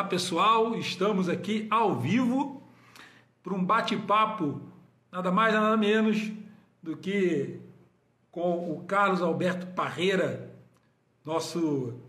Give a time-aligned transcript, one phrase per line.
[0.00, 2.62] Olá pessoal, estamos aqui ao vivo
[3.42, 4.58] para um bate-papo,
[5.12, 6.32] nada mais nada menos
[6.82, 7.60] do que
[8.30, 10.58] com o Carlos Alberto Parreira,
[11.22, 12.00] nosso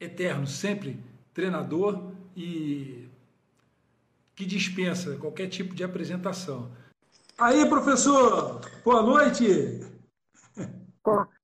[0.00, 0.98] eterno sempre
[1.32, 3.08] treinador e
[4.34, 6.68] que dispensa qualquer tipo de apresentação.
[7.38, 9.86] Aí, professor, boa noite.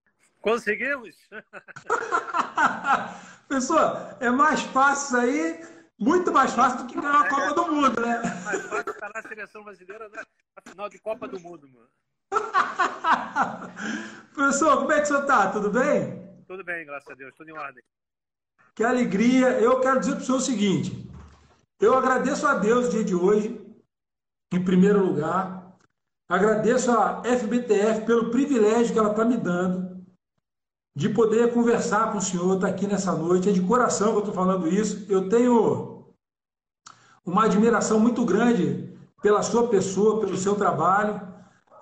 [0.42, 1.16] Conseguimos?
[3.48, 5.64] Pessoal, é mais fácil aí,
[5.98, 8.16] muito mais fácil do que ganhar a Copa do Mundo, né?
[8.16, 10.24] É mais fácil estar na seleção brasileira na
[10.68, 11.88] final de Copa do Mundo, mano.
[14.34, 15.52] Professor, como é que o senhor está?
[15.52, 16.28] Tudo bem?
[16.48, 17.84] Tudo bem, graças a Deus, tudo em ordem.
[18.74, 19.60] Que alegria.
[19.60, 21.08] Eu quero dizer para o senhor o seguinte:
[21.80, 23.64] eu agradeço a Deus o dia de hoje,
[24.52, 25.62] em primeiro lugar.
[26.28, 29.91] Agradeço a FBTF pelo privilégio que ela está me dando
[30.94, 33.48] de poder conversar com o senhor, estar tá aqui nessa noite.
[33.48, 35.06] É de coração que eu estou falando isso.
[35.08, 36.04] Eu tenho
[37.24, 41.20] uma admiração muito grande pela sua pessoa, pelo seu trabalho.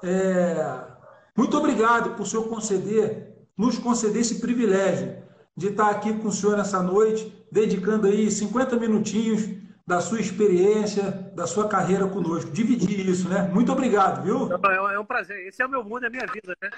[0.02, 0.88] É...
[1.36, 5.20] Muito obrigado por senhor conceder, nos conceder esse privilégio
[5.56, 9.48] de estar aqui com o senhor nessa noite, dedicando aí 50 minutinhos
[9.86, 12.50] da sua experiência, da sua carreira conosco.
[12.50, 13.50] Dividir isso, né?
[13.52, 14.48] Muito obrigado, viu?
[14.52, 15.48] É, é um prazer.
[15.48, 16.70] Esse é o meu mundo, é a minha vida, né?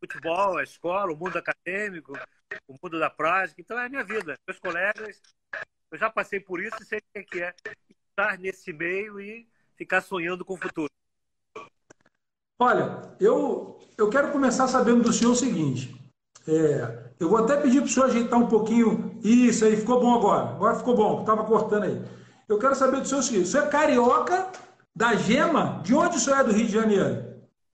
[0.00, 2.12] Futebol, a escola, o mundo acadêmico,
[2.66, 3.60] o mundo da prática.
[3.60, 4.38] Então é a minha vida.
[4.46, 5.20] Meus colegas,
[5.90, 7.54] eu já passei por isso e sei o que é
[8.10, 10.90] estar nesse meio e ficar sonhando com o futuro.
[12.60, 15.94] Olha, eu, eu quero começar sabendo do senhor o seguinte.
[16.46, 19.18] É, eu vou até pedir para o senhor ajeitar um pouquinho.
[19.22, 20.50] Isso aí, ficou bom agora.
[20.50, 22.02] Agora ficou bom, estava cortando aí.
[22.48, 24.50] Eu quero saber do senhor o seguinte: o senhor é carioca
[24.96, 25.80] da Gema?
[25.84, 27.27] De onde o senhor é do Rio de Janeiro?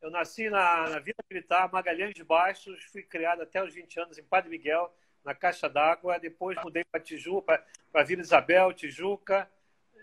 [0.04, 4.18] Eu nasci na, na Vila Militar, Magalhães de Bastos, fui criado até os 20 anos
[4.18, 4.94] em Padre Miguel,
[5.24, 6.18] na Caixa d'Água.
[6.18, 9.50] Depois mudei para Tijuca, para Vila Isabel, Tijuca,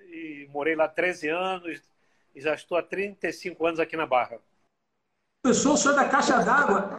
[0.07, 1.84] e morei lá 13 anos
[2.34, 4.39] e já estou há 35 anos aqui na Barra.
[5.45, 6.97] O senhor é da Caixa d'Água?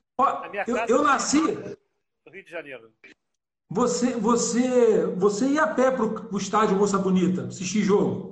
[0.65, 1.43] Eu, eu nasci.
[2.25, 2.93] No Rio de Janeiro.
[3.69, 8.32] Você, você, você ia a pé para o estádio Moça Bonita, assistir jogo?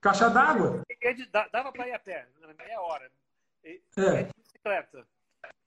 [0.00, 0.82] Caixa d'água?
[1.52, 2.26] Dava para ir a pé,
[2.58, 3.10] meia hora.
[3.64, 4.22] É.
[4.22, 5.06] De bicicleta.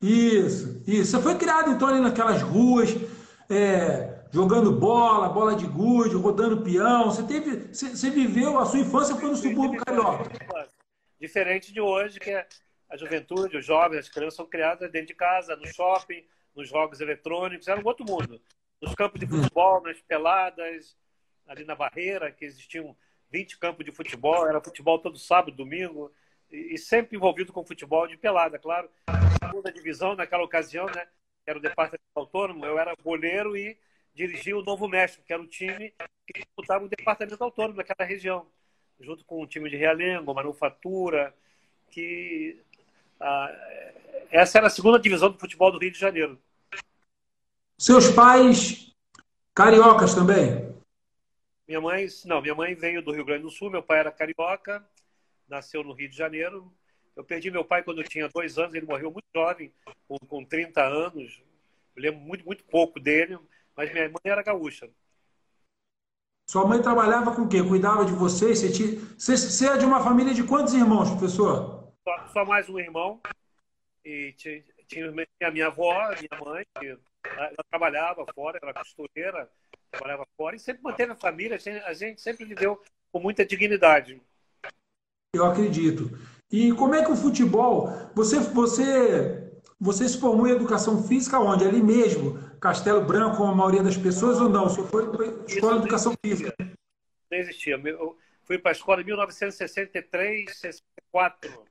[0.01, 1.11] Isso, isso.
[1.11, 2.89] Você foi criado então ali naquelas ruas,
[3.49, 7.05] é, jogando bola, bola de gude, rodando peão.
[7.05, 10.29] Você teve, você, você viveu a sua infância foi no subúrbio carioca.
[11.19, 12.47] Diferente de hoje, que é
[12.89, 16.99] a juventude, os jovens, as crianças são criadas dentro de casa, no shopping, nos jogos
[16.99, 18.41] eletrônicos, era um outro mundo.
[18.81, 20.97] Nos campos de futebol, nas peladas,
[21.47, 22.95] ali na barreira, que existiam
[23.33, 26.11] 20 campos de futebol, era futebol todo sábado, domingo,
[26.51, 28.87] e, e sempre envolvido com futebol de pelada, claro.
[29.43, 31.07] Segunda divisão, naquela ocasião, né?
[31.45, 33.75] Era o departamento autônomo, eu era goleiro e
[34.13, 35.91] dirigia o Novo México, que era o time
[36.27, 38.45] que disputava o departamento autônomo daquela região,
[38.99, 41.33] junto com o time de Realengo, Manufatura,
[41.89, 42.61] que
[43.19, 43.51] ah,
[44.29, 46.39] essa era a segunda divisão do futebol do Rio de Janeiro.
[47.77, 48.95] Seus pais
[49.53, 50.72] cariocas também?
[51.67, 54.85] Minha mãe, não, minha mãe veio do Rio Grande do Sul, meu pai era carioca,
[55.47, 56.71] nasceu no Rio de Janeiro.
[57.15, 59.73] Eu perdi meu pai quando eu tinha dois anos, ele morreu muito jovem,
[60.07, 61.41] com, com 30 anos.
[61.95, 63.39] Eu lembro muito, muito pouco dele,
[63.75, 64.89] mas minha mãe era gaúcha.
[66.49, 67.63] Sua mãe trabalhava com o quê?
[67.63, 68.53] Cuidava de você?
[68.53, 68.99] Você, tinha...
[69.17, 71.93] você, você é de uma família de quantos irmãos, professor?
[72.03, 73.21] Só, só mais um irmão.
[74.03, 75.13] E tinha, tinha
[75.43, 79.49] a minha avó, minha mãe, que ela trabalhava fora, era costureira,
[79.93, 81.57] trabalhava fora e sempre manteve a família.
[81.85, 82.81] A gente sempre viveu
[83.11, 84.19] com muita dignidade.
[85.33, 86.17] Eu acredito.
[86.51, 87.89] E como é que o futebol.
[88.15, 91.65] Você, você, você se formou em educação física onde?
[91.65, 92.37] Ali mesmo?
[92.59, 94.69] Castelo Branco, como a maioria das pessoas, ou não?
[94.69, 96.53] Você foi para a escola de educação física?
[97.31, 97.75] Não existia.
[97.75, 101.65] Eu fui para a escola em 1963, 64.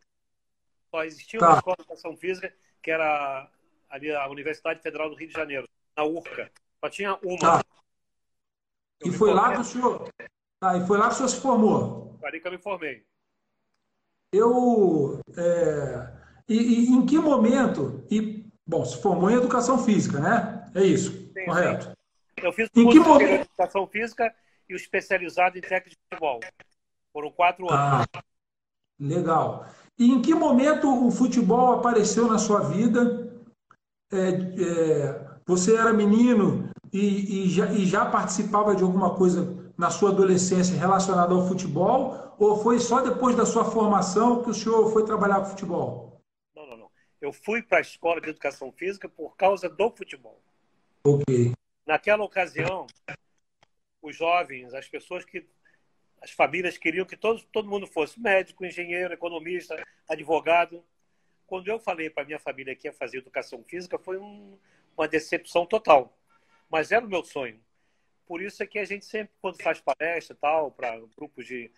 [0.91, 1.49] Só existia tá.
[1.49, 2.53] uma escola de educação física,
[2.83, 3.49] que era
[3.89, 6.51] ali a Universidade Federal do Rio de Janeiro, na URCA.
[6.81, 7.39] Só tinha uma.
[7.39, 7.65] Tá.
[9.05, 10.09] E foi lá que o senhor.
[10.61, 12.19] Tá, e foi lá que o senhor se formou?
[12.23, 13.05] Ali que eu me formei.
[14.33, 15.21] Eu.
[15.37, 16.23] É...
[16.49, 18.05] E, e, em que momento?
[18.11, 20.71] E, bom, se formou em educação física, né?
[20.75, 21.87] É isso, sim, correto?
[21.87, 21.95] Sim.
[22.43, 23.43] Eu fiz em que momento?
[23.43, 24.35] educação física
[24.69, 26.41] e o especializado em técnica de futebol.
[27.13, 28.07] Foram quatro anos.
[28.13, 28.23] Ah,
[28.99, 29.67] legal.
[29.99, 33.31] E em que momento o futebol apareceu na sua vida?
[34.11, 39.91] É, é, você era menino e, e, já, e já participava de alguma coisa na
[39.91, 42.35] sua adolescência relacionada ao futebol?
[42.39, 46.21] Ou foi só depois da sua formação que o senhor foi trabalhar com futebol?
[46.55, 46.91] Não, não, não.
[47.21, 50.41] Eu fui para a escola de educação física por causa do futebol.
[51.05, 51.53] Ok.
[51.87, 52.87] Naquela ocasião,
[54.03, 55.47] os jovens, as pessoas que
[56.21, 60.85] as famílias queriam que todo, todo mundo fosse médico, engenheiro, economista, advogado.
[61.47, 64.57] Quando eu falei para minha família que ia fazer educação física, foi um,
[64.97, 66.17] uma decepção total.
[66.73, 67.61] Mas era o meu sonho.
[68.27, 71.71] Por isso é que a gente sempre, quando faz palestra tal, para grupos de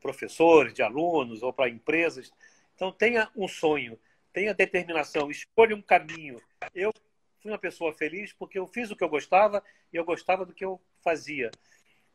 [0.00, 2.32] professores, de alunos ou para empresas,
[2.74, 3.96] então tenha um sonho,
[4.32, 6.42] tenha determinação, escolha um caminho.
[6.74, 6.92] Eu
[7.40, 9.62] fui uma pessoa feliz porque eu fiz o que eu gostava
[9.92, 11.52] e eu gostava do que eu fazia.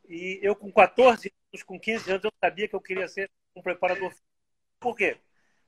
[0.05, 3.61] E eu, com 14 anos, com 15 anos, eu sabia que eu queria ser um
[3.61, 4.27] preparador físico.
[4.81, 5.17] Por quê?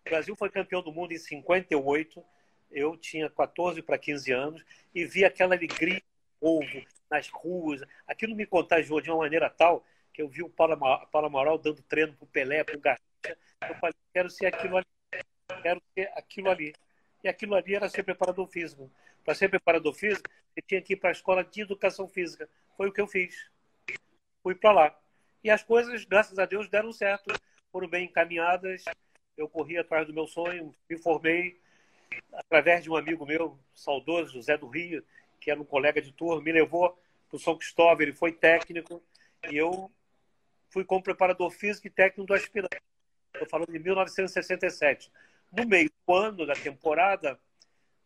[0.05, 2.21] O Brasil foi campeão do mundo em 58,
[2.69, 6.01] eu tinha 14 para 15 anos e vi aquela alegria
[6.39, 7.81] povo nas ruas.
[8.07, 10.73] Aquilo me contagiou de uma maneira tal que eu vi o Paulo
[11.13, 13.37] Amaral dando treino para o Pelé, para o Garcia.
[13.69, 14.85] Eu falei, quero ser aquilo ali.
[15.61, 16.73] Quero ser aquilo ali.
[17.23, 18.91] E aquilo ali era ser preparador físico.
[19.23, 22.49] Para ser preparador físico, eu tinha que ir para a escola de educação física.
[22.75, 23.49] Foi o que eu fiz.
[24.41, 24.99] Fui para lá.
[25.43, 27.33] E as coisas, graças a Deus, deram certo.
[27.71, 28.83] Foram bem encaminhadas.
[29.35, 31.59] Eu corri atrás do meu sonho, me formei
[32.33, 35.03] através de um amigo meu, saudoso, José do Rio,
[35.39, 36.97] que era um colega de turma, me levou
[37.29, 39.01] para o São Cristóvão, ele foi técnico,
[39.49, 39.91] e eu
[40.69, 42.81] fui como preparador físico e técnico do aspirante.
[43.33, 45.11] Estou falando de 1967.
[45.51, 47.39] No meio do ano da temporada,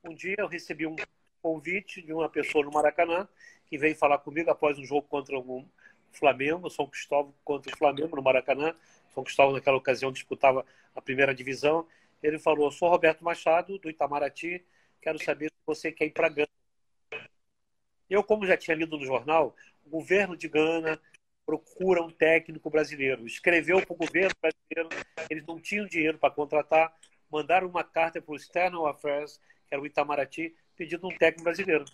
[0.03, 0.95] um dia eu recebi um
[1.41, 3.27] convite de uma pessoa no Maracanã
[3.65, 5.65] que veio falar comigo após um jogo contra o
[6.11, 8.75] Flamengo, São Cristóvão contra o Flamengo no Maracanã.
[9.13, 11.87] São Cristóvão naquela ocasião disputava a primeira divisão.
[12.21, 14.63] Ele falou: "Eu sou Roberto Machado do Itamaraty,
[15.01, 16.60] quero saber se você quer ir para Gana".
[18.11, 19.55] Eu, como já tinha lido no jornal,
[19.85, 20.99] o governo de Gana
[21.45, 23.25] procura um técnico brasileiro.
[23.25, 24.89] Escreveu para o governo brasileiro,
[25.29, 26.93] eles não tinham dinheiro para contratar,
[27.31, 31.85] mandaram uma carta para o External Affairs, que era o Itamaraty, pedindo um técnico brasileiro.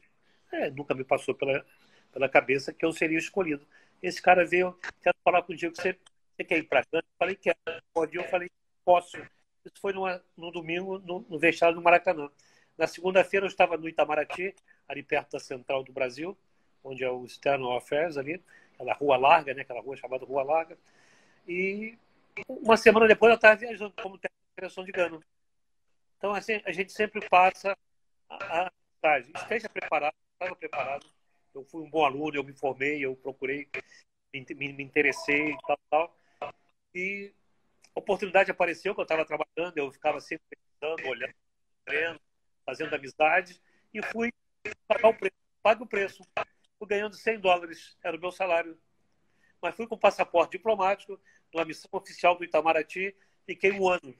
[0.51, 1.63] É, nunca me passou pela,
[2.11, 3.67] pela cabeça que eu seria escolhido.
[4.01, 5.99] Esse cara veio, quero falar contigo, você,
[6.35, 7.03] você quer ir para Gana?
[7.03, 7.57] Eu falei, quero.
[7.93, 8.17] Pode?
[8.17, 8.49] Eu falei,
[8.83, 9.17] posso.
[9.63, 12.27] Isso foi numa, no domingo, no, no vestiário do Maracanã.
[12.75, 14.55] Na segunda-feira eu estava no Itamaraty,
[14.87, 16.37] ali perto da Central do Brasil,
[16.83, 18.41] onde é o External Affairs ali,
[18.73, 19.61] aquela rua larga, né?
[19.61, 20.77] aquela rua chamada Rua Larga.
[21.47, 21.97] E
[22.47, 25.19] uma semana depois eu estava viajando como técnico de Gana.
[26.17, 27.77] Então, assim, a gente sempre passa
[28.29, 28.71] a
[29.03, 29.31] mensagem.
[29.35, 31.05] Esteja preparado, estava preparado.
[31.53, 33.67] Eu fui um bom aluno, eu me formei, eu procurei,
[34.33, 36.17] me, me interessei e tal, tal.
[36.93, 37.31] E
[37.95, 40.45] a oportunidade apareceu que eu estava trabalhando, eu ficava sempre
[40.79, 41.33] pensando, olhando,
[41.85, 42.19] treino,
[42.65, 43.59] fazendo amizade,
[43.93, 44.31] e fui
[44.87, 45.35] pagar o preço.
[45.61, 46.23] Pague o preço.
[46.77, 48.77] Fui ganhando 100 dólares, era o meu salário.
[49.61, 51.19] Mas fui com passaporte diplomático,
[51.53, 53.15] numa missão oficial do Itamaraty,
[53.45, 54.13] fiquei um ano.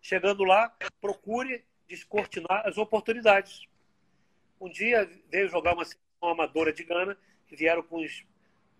[0.00, 3.66] Chegando lá, procure descortinar as oportunidades.
[4.60, 7.16] Um dia veio jogar uma seleção amadora de Gana,
[7.46, 8.24] que vieram com os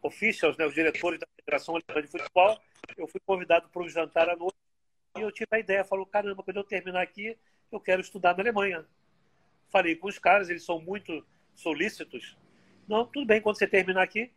[0.03, 2.61] officials, né, os diretores da Federação Alemã de Futebol.
[2.97, 4.57] Eu fui convidado para um jantar à noite
[5.17, 7.37] e eu tive a ideia, falou, caramba, quando eu terminar aqui,
[7.73, 8.87] eu quero estudar na Alemanha.
[9.69, 11.25] Falei com os caras, eles são muito
[11.55, 12.37] solícitos.
[12.89, 14.31] Não, tudo bem, quando você terminar aqui,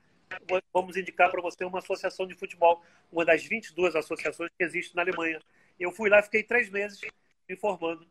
[0.74, 5.02] vamos indicar para você uma associação de futebol, uma das 22 associações que existe na
[5.02, 5.42] Alemanha.
[5.80, 7.00] Eu fui lá, fiquei três meses
[7.48, 8.08] me formando.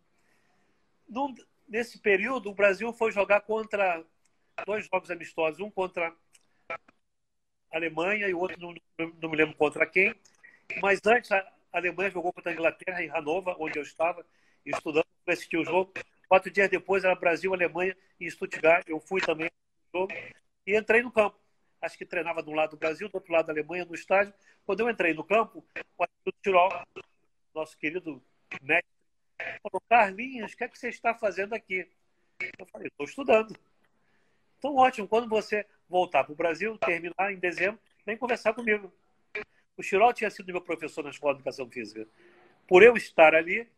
[1.09, 1.35] Num,
[1.69, 4.05] nesse período, o Brasil foi jogar contra
[4.65, 6.13] dois jogos amistosos, um contra
[6.69, 6.79] a
[7.73, 8.75] Alemanha e o outro, não,
[9.21, 10.15] não me lembro contra quem.
[10.83, 14.25] Mas antes, a Alemanha jogou contra a Inglaterra em Hannover, onde eu estava
[14.65, 15.93] estudando, para assistir o jogo.
[16.29, 18.87] Quatro dias depois era Brasil, Alemanha e Stuttgart.
[18.87, 19.51] Eu fui também
[19.93, 20.13] jogo
[20.67, 21.39] e entrei no campo.
[21.81, 24.35] Acho que treinava de um lado do Brasil, do outro lado da Alemanha, no estádio.
[24.67, 25.65] Quando eu entrei no campo,
[25.97, 26.71] o Arthur Tirol,
[27.55, 28.23] nosso querido
[28.61, 28.91] mestre,
[29.63, 31.89] falou: Carlinhos, o que é que você está fazendo aqui?
[32.59, 33.57] Eu falei: estou estudando.
[34.59, 35.09] Então, ótimo.
[35.09, 38.93] Quando você voltar para o Brasil, terminar em dezembro, vem conversar comigo.
[39.77, 42.07] O Chirol tinha sido meu professor na Escola de Educação Física.
[42.67, 43.69] Por eu estar ali,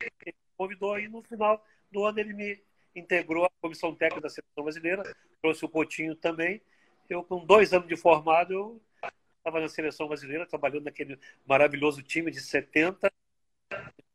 [0.00, 2.62] ele me convidou e no final do ano ele me
[2.94, 5.02] integrou à comissão técnica da seleção brasileira,
[5.40, 6.60] trouxe o Coutinho também.
[7.08, 8.82] Eu, com dois anos de formado, eu
[9.38, 13.10] estava na seleção brasileira, trabalhando naquele maravilhoso time de 70,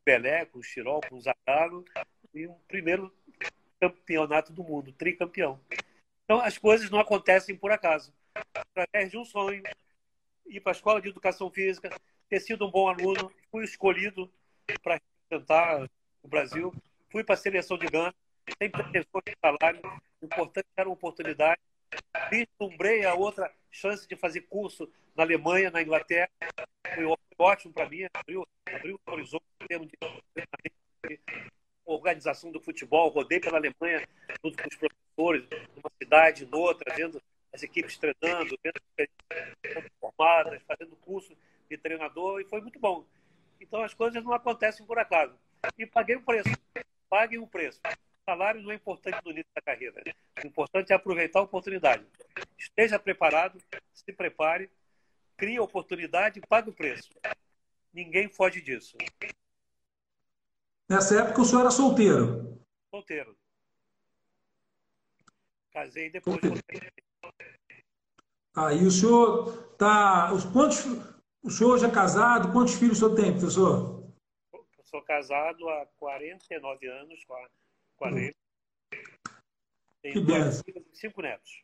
[0.05, 1.85] Pelé, com o Chirol, com o Zagallo,
[2.33, 3.11] e um primeiro
[3.79, 5.59] campeonato do mundo, tricampeão.
[6.23, 8.13] Então, as coisas não acontecem por acaso.
[8.53, 9.63] Através de um sonho,
[10.45, 11.89] ir para a escola de educação física,
[12.29, 14.31] ter sido um bom aluno, fui escolhido
[14.81, 14.99] para
[15.29, 15.89] representar
[16.21, 16.73] o Brasil
[17.13, 18.13] fui para a seleção de Gana,
[18.57, 19.79] sem pretensões de salário,
[20.19, 21.61] o importante era uma oportunidade.
[22.31, 26.27] Vislumbrei a outra chance de fazer curso na Alemanha, na Inglaterra.
[26.95, 27.05] Foi
[27.37, 31.19] ótimo para mim, abriu, abriu o horizonte em termos de
[31.85, 33.09] organização do futebol.
[33.09, 34.07] Rodei pela Alemanha
[34.43, 37.21] junto com os professores, numa cidade, noutra, vendo
[37.53, 38.57] as equipes treinando,
[40.01, 41.37] formadas, fazendo curso
[41.69, 43.05] de treinador, e foi muito bom.
[43.61, 45.37] Então as coisas não acontecem por acaso.
[45.77, 46.49] E paguei o preço.
[47.13, 47.79] Paguem o preço.
[47.85, 50.01] O salário não é importante no início da carreira.
[50.43, 52.03] O importante é aproveitar a oportunidade.
[52.57, 53.61] Esteja preparado,
[53.93, 54.67] se prepare,
[55.37, 57.11] crie a oportunidade e pague o preço.
[57.93, 58.97] Ninguém foge disso.
[60.89, 62.59] Nessa época o senhor era solteiro?
[62.89, 63.37] Solteiro.
[65.71, 66.39] Casei depois.
[68.55, 70.31] Aí o senhor tá.
[70.51, 70.83] Quantos,
[71.43, 72.51] o senhor já é casado?
[72.51, 74.02] Quantos filhos o senhor tem, professor?
[74.93, 77.47] Sou casado há 49 anos com a,
[77.95, 78.31] com a hum.
[80.03, 81.63] Tenho filhos e cinco netos.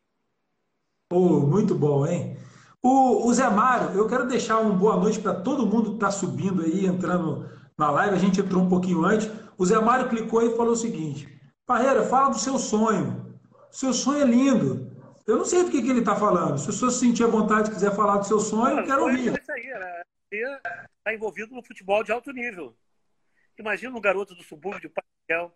[1.14, 2.36] Oh, muito bom, hein?
[2.82, 6.10] O, o Zé Mário, eu quero deixar uma boa noite para todo mundo que está
[6.10, 8.16] subindo aí, entrando na live.
[8.16, 9.30] A gente entrou um pouquinho antes.
[9.60, 11.28] O Zé Mário clicou e falou o seguinte:
[11.68, 13.40] Parreira, fala do seu sonho.
[13.70, 14.92] Seu sonho é lindo.
[15.28, 16.58] Eu não sei do que, que ele está falando.
[16.58, 19.04] Se o senhor se sentir à vontade e quiser falar do seu sonho, eu quero
[19.04, 19.40] ouvir.
[19.40, 22.76] Isso aí, era está envolvido no futebol de alto nível.
[23.60, 25.54] Imagina um garoto do subúrbio de Pastel,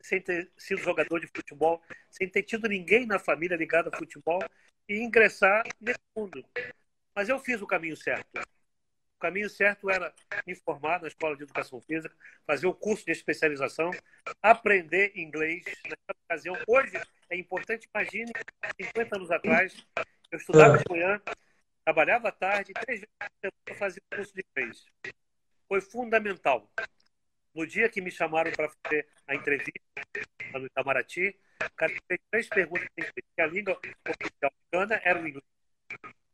[0.00, 4.38] sem ter sido jogador de futebol, sem ter tido ninguém na família ligado a futebol,
[4.88, 6.44] e ingressar nesse mundo.
[7.12, 8.38] Mas eu fiz o caminho certo.
[9.16, 10.14] O caminho certo era
[10.46, 12.14] me formar na escola de educação física,
[12.46, 13.90] fazer o curso de especialização,
[14.40, 15.64] aprender inglês.
[15.64, 17.00] Naquela ocasião, hoje
[17.30, 18.30] é importante, imagine,
[18.80, 19.74] 50 anos atrás,
[20.30, 21.20] eu estudava de manhã,
[21.84, 24.84] trabalhava à tarde, três vezes para fazer o curso de inglês.
[25.66, 26.70] Foi fundamental.
[27.54, 29.72] No dia que me chamaram para fazer a entrevista
[30.52, 33.14] no Itamaraty, o cara fez três perguntas em inglês.
[33.38, 35.44] A língua oficial americana era o inglês.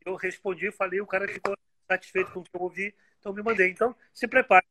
[0.05, 1.55] Eu respondi e falei, o cara ficou
[1.87, 3.71] satisfeito com o que eu ouvi, então me mandei.
[3.71, 4.65] Então, se prepare.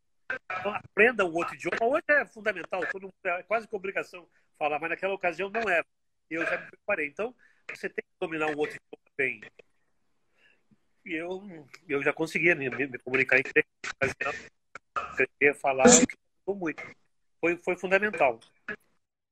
[0.60, 1.78] Então, aprenda um outro idioma.
[1.84, 4.28] Hoje é fundamental, todo é quase que obrigação
[4.58, 5.86] falar, mas naquela ocasião não era.
[6.30, 7.08] Eu já me preparei.
[7.08, 7.36] Então,
[7.70, 9.42] você tem que dominar um outro idioma bem.
[11.06, 13.66] E eu, eu já conseguia me, me, comunicar em inglês,
[15.60, 15.86] falar,
[16.56, 16.84] muito.
[17.40, 18.40] Foi, foi fundamental.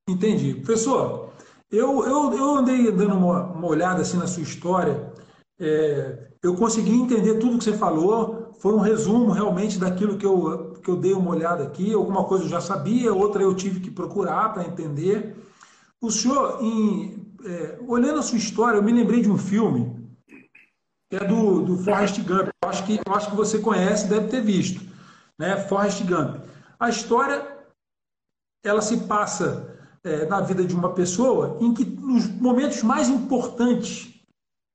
[0.08, 0.54] Entendi.
[0.54, 1.32] Professor,
[1.70, 5.12] eu, eu, eu andei dando uma, uma olhada assim na sua história,
[5.60, 10.74] é, eu consegui entender tudo que você falou, foi um resumo realmente daquilo que eu,
[10.82, 13.90] que eu dei uma olhada aqui, alguma coisa eu já sabia, outra eu tive que
[13.90, 15.36] procurar para entender.
[16.00, 19.98] O senhor, em, é, olhando a sua história, eu me lembrei de um filme,
[21.10, 24.28] que é do, do Forrest Gump, eu acho, que, eu acho que você conhece, deve
[24.28, 24.80] ter visto,
[25.38, 25.56] né?
[25.56, 26.44] Forrest Gump.
[26.78, 27.58] A história,
[28.64, 34.14] ela se passa é, na vida de uma pessoa em que nos momentos mais importantes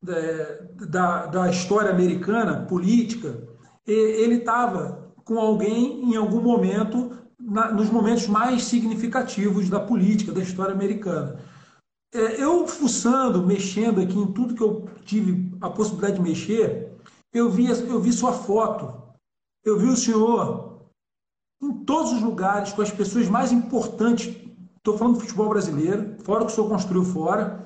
[0.05, 3.48] é, da, da história americana, política,
[3.86, 10.41] ele estava com alguém em algum momento, na, nos momentos mais significativos da política, da
[10.41, 11.39] história americana.
[12.13, 16.91] É, eu fuçando, mexendo aqui em tudo que eu tive a possibilidade de mexer,
[17.33, 19.01] eu vi, eu vi sua foto,
[19.65, 20.73] eu vi o senhor
[21.63, 24.43] em todos os lugares, com as pessoas mais importantes
[24.84, 27.65] Estou falando do futebol brasileiro, fora o que o senhor construiu fora.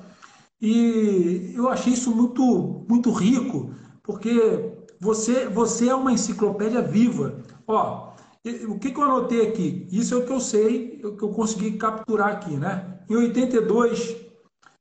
[0.62, 3.74] E eu achei isso muito, muito rico,
[4.04, 7.40] porque você, você é uma enciclopédia viva.
[7.66, 8.12] Ó,
[8.68, 9.88] o que, que eu anotei aqui?
[9.90, 13.00] Isso é o que eu sei, o que eu consegui capturar aqui, né?
[13.10, 14.16] Em 82,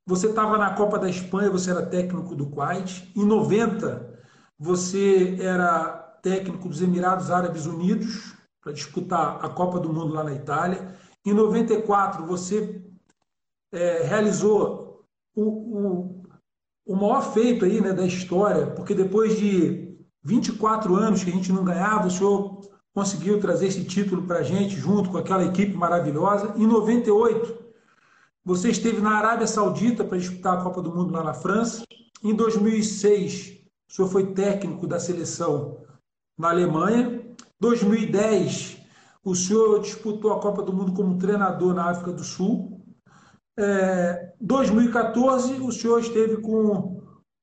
[0.05, 3.11] você estava na Copa da Espanha, você era técnico do Kuwait.
[3.15, 4.13] Em 90,
[4.59, 5.89] você era
[6.21, 8.36] técnico dos Emirados Árabes Unidos
[8.67, 10.93] para disputar a Copa do Mundo lá na Itália.
[11.25, 12.83] Em 94, você
[13.71, 16.23] é, realizou o, o,
[16.85, 21.53] o maior feito aí, né, da história, porque depois de 24 anos que a gente
[21.53, 22.59] não ganhava, o senhor
[22.93, 26.53] conseguiu trazer esse título para a gente, junto com aquela equipe maravilhosa.
[26.57, 27.57] Em 98,
[28.43, 31.85] você esteve na Arábia Saudita para disputar a Copa do Mundo lá na França.
[32.21, 35.77] Em 2006, o senhor foi técnico da seleção
[36.37, 37.16] na Alemanha.
[37.59, 38.77] 2010,
[39.23, 42.81] o senhor disputou a Copa do Mundo como treinador na África do Sul.
[43.57, 47.01] É, 2014, o senhor esteve com.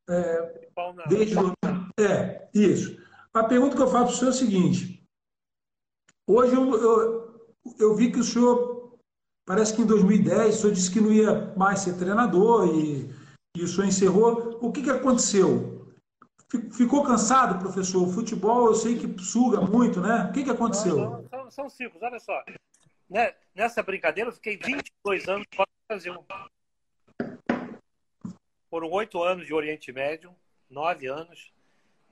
[0.08, 0.68] É,
[1.08, 1.36] desde,
[1.98, 2.96] é, isso.
[3.32, 5.06] A pergunta que eu faço para o senhor é a seguinte:
[6.26, 7.40] hoje eu, eu,
[7.78, 8.96] eu vi que o senhor,
[9.44, 13.10] parece que em 2010, o senhor disse que não ia mais ser treinador e,
[13.56, 14.58] e o senhor encerrou.
[14.62, 15.73] O que, que aconteceu?
[16.72, 18.06] Ficou cansado, professor?
[18.06, 20.28] O futebol eu sei que suga muito, né?
[20.28, 20.96] O que, que aconteceu?
[20.96, 22.44] Não, são, são ciclos, olha só.
[23.08, 26.24] Né, nessa brincadeira eu fiquei 22 anos fora do Brasil.
[28.70, 30.34] Foram oito anos de Oriente Médio,
[30.68, 31.52] nove anos,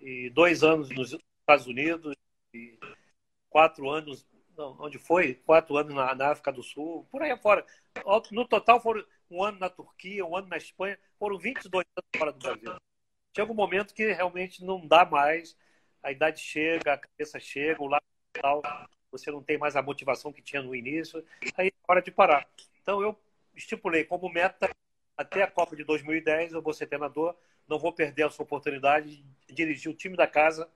[0.00, 2.14] e dois anos nos Estados Unidos,
[2.54, 2.78] e
[3.48, 5.34] quatro anos, não, onde foi?
[5.34, 7.64] Quatro anos na, na África do Sul, por aí afora.
[8.30, 12.32] No total foram um ano na Turquia, um ano na Espanha, foram 22 anos fora
[12.32, 12.76] do Brasil.
[13.34, 15.56] Chega um momento que realmente não dá mais,
[16.02, 18.62] a idade chega, a cabeça chega, o lado mental,
[19.10, 21.24] você não tem mais a motivação que tinha no início,
[21.56, 22.46] aí é hora de parar.
[22.82, 23.18] Então eu
[23.54, 24.70] estipulei como meta
[25.16, 27.34] até a Copa de 2010 eu vou ser treinador,
[27.68, 30.68] não vou perder essa oportunidade de dirigir o time da casa.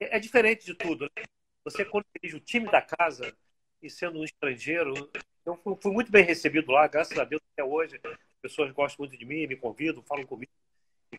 [0.00, 1.04] É diferente de tudo.
[1.16, 1.22] Né?
[1.64, 3.34] Você quando dirige o time da casa
[3.80, 5.10] e sendo um estrangeiro,
[5.46, 8.00] eu fui muito bem recebido lá, graças a Deus até hoje.
[8.04, 10.50] As pessoas gostam muito de mim, me convidam, falam comigo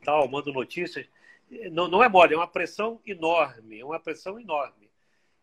[0.04, 1.08] tal, mandam notícias.
[1.72, 4.90] Não, não é mole, é uma pressão enorme, é uma pressão enorme.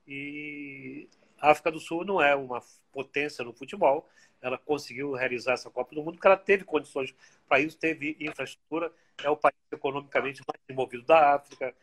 [0.06, 2.62] E a África do Sul não é uma
[2.92, 4.08] potência no futebol,
[4.42, 7.14] ela conseguiu realizar essa Copa do Mundo porque ela teve condições
[7.48, 11.74] para isso, teve infraestrutura, é o país economicamente mais desenvolvido da África,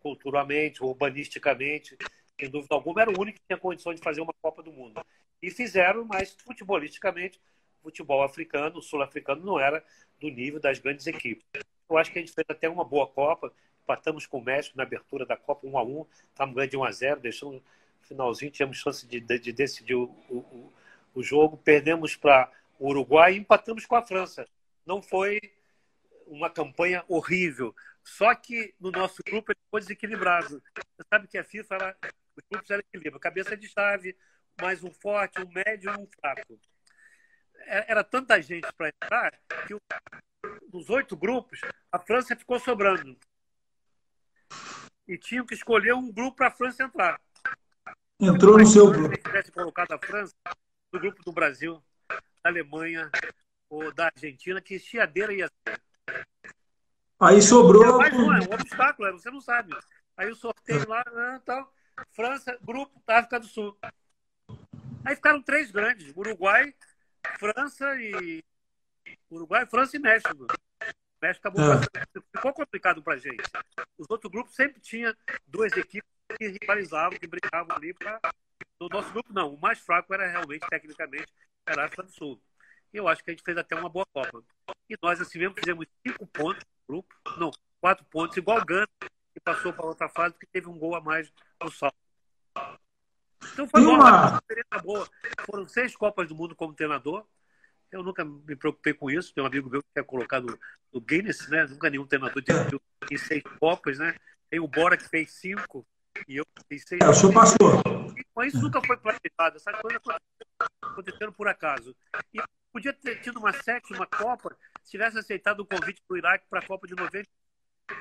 [0.00, 1.96] culturalmente, urbanisticamente,
[2.38, 5.00] sem dúvida alguma, era o único que tinha condições de fazer uma Copa do Mundo.
[5.42, 7.40] E fizeram, mas futebolisticamente,
[7.80, 9.84] o futebol africano, sul-africano, não era
[10.20, 11.44] do nível das grandes equipes.
[11.88, 13.52] Eu acho que a gente fez até uma boa Copa,
[13.82, 16.84] empatamos com o México na abertura da Copa 1 a 1 estávamos ganhando de 1
[16.84, 17.62] a 0 deixando no
[18.02, 20.72] finalzinho, tínhamos chance de, de, de decidir o, o,
[21.14, 24.46] o jogo, perdemos para o Uruguai e empatamos com a França.
[24.84, 25.40] Não foi
[26.26, 30.62] uma campanha horrível, só que no nosso grupo ele foi desequilibrado.
[30.74, 31.96] Você sabe que a FIFA, ela,
[32.36, 34.16] os grupos eram equilíbrio, cabeça de chave,
[34.60, 36.58] mais um forte, um médio um fraco.
[37.60, 39.80] É, era tanta gente para entrar que o,
[40.68, 43.16] dos oito grupos, a França ficou sobrando.
[45.06, 47.20] E tinham que escolher um grupo para a França entrar.
[48.20, 49.14] Entrou no seu grupo.
[49.14, 50.34] Se tivesse colocado a França
[50.92, 53.10] no grupo do Brasil, da Alemanha
[53.68, 55.80] ou da Argentina, que chiadeira ia ser.
[57.20, 57.98] Aí sobrou.
[57.98, 59.74] Mas não, é um obstáculo, você não sabe.
[60.16, 61.04] Aí o sorteio lá,
[61.44, 61.72] tal,
[62.12, 63.76] França, grupo África do Sul.
[65.04, 66.74] Aí ficaram três grandes: Uruguai,
[67.38, 68.42] França e.
[69.30, 70.44] Uruguai, França e México.
[70.44, 72.20] O México acabou é.
[72.34, 73.42] ficou complicado pra gente.
[73.98, 75.16] Os outros grupos sempre tinha
[75.46, 78.20] duas equipes que rivalizavam, que brigavam ali para.
[78.80, 79.54] No nosso grupo, não.
[79.54, 81.32] O mais fraco era realmente, tecnicamente,
[81.66, 82.40] a África do Sul.
[82.92, 84.42] E eu acho que a gente fez até uma boa Copa.
[84.88, 87.14] E nós, assim mesmo, fizemos cinco pontos grupo.
[87.36, 90.94] Não, quatro pontos, igual o Gana, que passou para outra fase, porque teve um gol
[90.94, 91.96] a mais no salto.
[93.52, 95.08] Então foi uma experiência boa.
[95.44, 97.26] Foram seis Copas do Mundo como treinador.
[97.90, 99.32] Eu nunca me preocupei com isso.
[99.34, 100.58] Tem um amigo meu que é colocado
[100.92, 101.66] no Guinness, né?
[101.66, 104.14] Nunca nenhum treinador dirigiu em seis Copas, né?
[104.50, 105.86] Tem o Bora que fez cinco
[106.28, 107.00] e eu fiz seis.
[107.02, 107.82] É, o senhor passou.
[108.34, 109.56] Mas isso nunca foi planejado.
[109.56, 110.00] Essas coisas
[110.82, 111.96] aconteceram por acaso.
[112.32, 112.40] E
[112.72, 116.66] podia ter tido uma sétima Copa se tivesse aceitado o convite do Iraque para a
[116.66, 117.28] Copa de 90,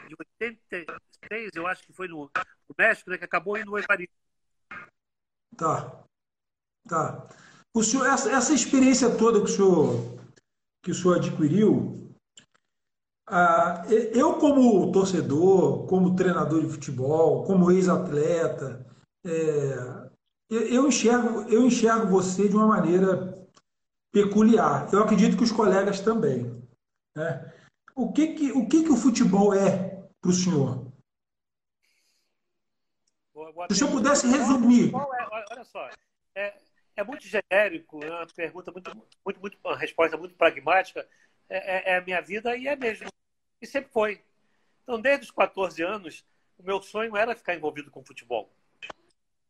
[0.07, 2.29] de 86, eu acho que foi no,
[2.69, 4.07] no México, né, que acabou indo ao Paris.
[5.57, 6.03] Tá.
[6.87, 7.27] Tá.
[7.75, 10.17] O senhor, essa, essa experiência toda que o senhor,
[10.81, 12.09] que o senhor adquiriu,
[13.27, 18.85] ah, eu como torcedor, como treinador de futebol, como ex-atleta,
[19.25, 20.09] é,
[20.49, 23.45] eu enxergo, eu enxergo você de uma maneira
[24.09, 24.87] peculiar.
[24.93, 26.65] Eu acredito que os colegas também.
[27.13, 27.53] Né?
[27.93, 30.87] O, que, que, o que, que o futebol é para o senhor?
[33.67, 34.93] Se o senhor pudesse resumir.
[34.95, 35.89] É, olha só,
[36.35, 36.57] é,
[36.95, 41.07] é muito genérico, é uma pergunta muito, muito, muito, uma resposta muito pragmática.
[41.49, 43.07] É, é, é, a minha vida e é mesmo.
[43.61, 44.23] E sempre foi.
[44.83, 46.25] Então, desde os 14 anos,
[46.57, 48.49] o meu sonho era ficar envolvido com futebol.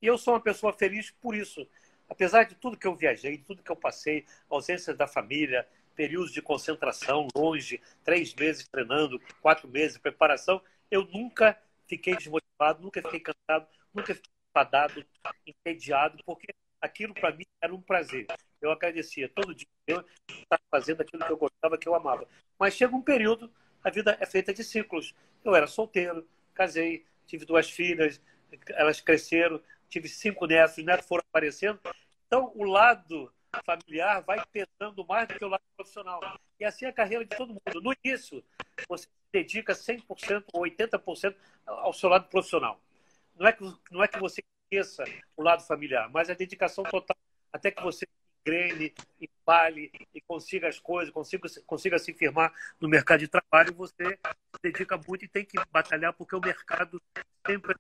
[0.02, 1.68] E eu sou uma pessoa feliz por isso.
[2.10, 6.32] Apesar de tudo que eu viajei, de tudo que eu passei, ausência da família, períodos
[6.32, 13.02] de concentração longe, três meses treinando, quatro meses de preparação, eu nunca fiquei desmotivado, nunca
[13.02, 15.06] fiquei cansado, nunca fiquei enfadado,
[15.48, 16.54] entediado, porque
[16.86, 18.28] aquilo para mim era um prazer.
[18.62, 22.28] Eu agradecia todo dia eu estar fazendo aquilo que eu gostava, que eu amava.
[22.58, 23.52] Mas chega um período,
[23.84, 25.14] a vida é feita de ciclos.
[25.44, 28.22] Eu era solteiro, casei, tive duas filhas,
[28.70, 31.80] elas cresceram, tive cinco netos, os netos foram aparecendo.
[32.28, 33.32] Então, o lado
[33.64, 36.20] familiar vai pesando mais do que o lado profissional.
[36.60, 37.82] E assim é a carreira de todo mundo.
[37.82, 38.44] No início,
[38.88, 42.80] você se dedica 100% ou 80% ao seu lado profissional.
[43.38, 45.04] Não é que, não é que você esqueça
[45.36, 47.16] o lado familiar, mas a dedicação total
[47.52, 48.06] até que você
[48.46, 54.20] engrene, empale e consiga as coisas, consiga, consiga se firmar no mercado de trabalho, você
[54.54, 57.02] se dedica muito e tem que batalhar porque o mercado
[57.46, 57.76] sempre é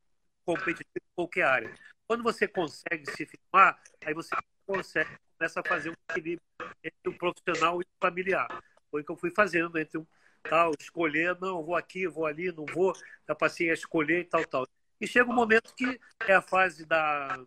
[0.45, 1.75] competitivo em qualquer área.
[2.07, 6.47] Quando você consegue se firmar, aí você consegue começa a fazer um equilíbrio
[6.83, 8.47] entre o profissional e o familiar.
[8.89, 10.05] Foi o que eu fui fazendo entre um
[10.43, 12.93] tal, escolher, não, vou aqui, vou ali, não vou,
[13.27, 14.67] já passei a escolher e tal, tal.
[14.99, 17.45] E chega um momento que é a fase da,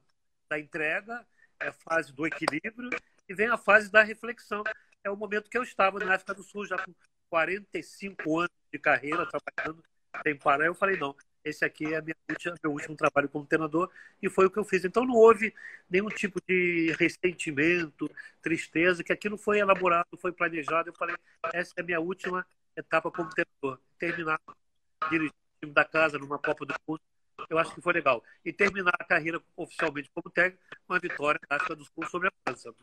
[0.48, 1.26] da entrega,
[1.60, 2.90] é a fase do equilíbrio
[3.28, 4.62] e vem a fase da reflexão.
[5.02, 6.92] É o momento que eu estava na África do Sul, já com
[7.30, 9.82] 45 anos de carreira, trabalhando
[10.22, 10.66] sem parar.
[10.66, 13.90] Eu falei, não, esse aqui é última, meu último trabalho como treinador
[14.22, 14.84] e foi o que eu fiz.
[14.84, 15.54] Então não houve
[15.88, 18.10] nenhum tipo de ressentimento,
[18.42, 20.90] tristeza, que aquilo foi elaborado, foi planejado.
[20.90, 21.16] Eu falei,
[21.52, 23.80] essa é a minha última etapa como treinador.
[23.98, 24.40] Terminar
[25.10, 27.00] dirigindo o time da casa numa Copa do Mundo,
[27.48, 28.22] eu acho que foi legal.
[28.44, 32.32] E terminar a carreira oficialmente como técnico, uma vitória na África do Sul sobre a
[32.44, 32.74] França.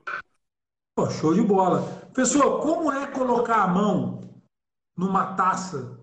[0.96, 1.82] Pô, show de bola.
[2.14, 4.22] Pessoal, como é colocar a mão
[4.96, 6.00] numa taça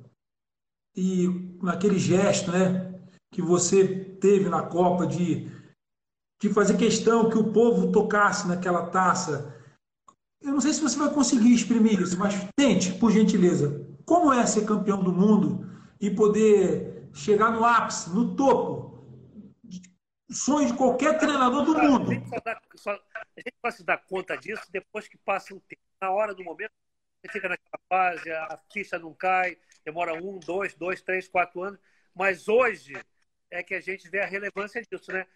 [0.94, 3.00] e naquele gesto, né,
[3.32, 3.88] que você
[4.20, 5.50] teve na Copa de,
[6.40, 9.58] de fazer questão que o povo tocasse naquela taça?
[10.42, 13.86] Eu não sei se você vai conseguir exprimir isso, mas tente, por gentileza.
[14.04, 15.66] Como é ser campeão do mundo
[16.00, 18.92] e poder chegar no ápice, no topo
[20.34, 22.10] sonho de qualquer treinador do mundo.
[22.10, 25.60] A gente, dá, só, a gente vai se dar conta disso depois que passa um
[25.60, 25.82] tempo.
[26.00, 26.72] Na hora do momento,
[27.20, 31.78] você fica naquela fase, a ficha não cai, demora um, dois, dois, três, quatro anos.
[32.14, 32.94] Mas hoje
[33.50, 35.26] é que a gente vê a relevância disso, né?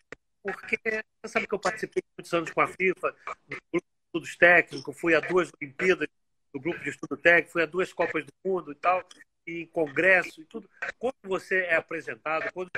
[0.43, 3.15] Porque você sabe que eu participei muitos anos com a FIFA,
[3.49, 6.09] no grupo de estudos técnicos, fui a duas Olimpíadas
[6.53, 9.05] do grupo de estudo técnico, fui a duas Copas do Mundo e tal,
[9.47, 10.69] em congresso e tudo.
[10.99, 12.71] Quando você é apresentado, quando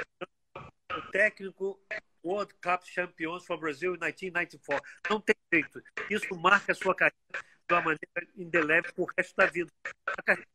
[0.96, 1.80] o técnico
[2.24, 4.84] World Cup Champions for Brazil em 1994.
[5.08, 5.82] Não tem jeito.
[6.10, 9.70] Isso marca a sua carreira de uma maneira indelével o resto da vida.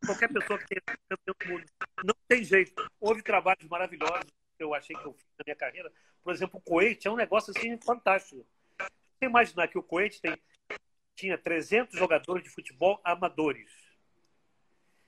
[0.06, 1.65] Qualquer pessoa que tenha campeão do mundo.
[2.04, 2.89] Não tem jeito.
[2.99, 4.26] Houve trabalhos maravilhosos
[4.58, 5.91] que eu achei que eu fiz na minha carreira.
[6.23, 8.45] Por exemplo, o Kuwait é um negócio assim fantástico.
[8.80, 10.38] Você imaginar que o Kuwait tem,
[11.15, 13.71] tinha 300 jogadores de futebol amadores.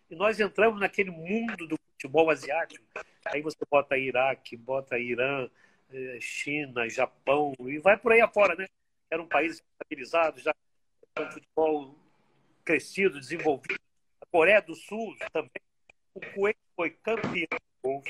[0.10, 2.86] E nós entramos naquele mundo do futebol asiático.
[3.26, 5.50] Aí você bota Iraque, bota Irã,
[5.92, 8.68] eh, China, Japão, e vai por aí afora, né?
[9.10, 10.54] Eram países estabilizados, já
[11.16, 11.96] com futebol
[12.64, 13.80] crescido, desenvolvido.
[14.22, 15.52] A Coreia do Sul também.
[16.14, 18.02] O Kuwait foi campeão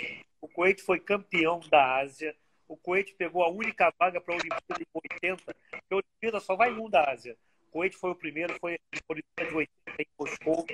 [0.42, 2.36] O Kuwait foi campeão da Ásia.
[2.68, 5.56] O Kuwait pegou a única vaga para a Olimpíada em 80.
[5.92, 7.38] a Olimpíada só vai um da Ásia.
[7.68, 8.80] O Kuwait foi o primeiro, foi a
[9.10, 10.66] Olimpíada de 80 em Moscou.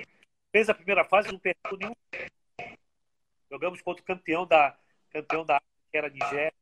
[0.52, 2.76] Fez a primeira fase, não perdeu nenhum.
[3.50, 4.78] Jogamos contra o campeão da,
[5.10, 5.60] campeão da
[5.90, 6.52] que era a Nigéria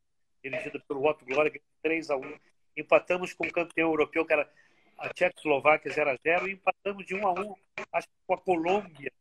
[0.43, 2.39] dirigida pelo Otto Glória, 3 a 1
[2.77, 4.51] Empatamos com o campeão europeu, que era
[4.97, 7.55] a Tchecoslováquia 0 a 0 e empatamos de 1 a 1
[7.93, 9.13] acho com a Colômbia,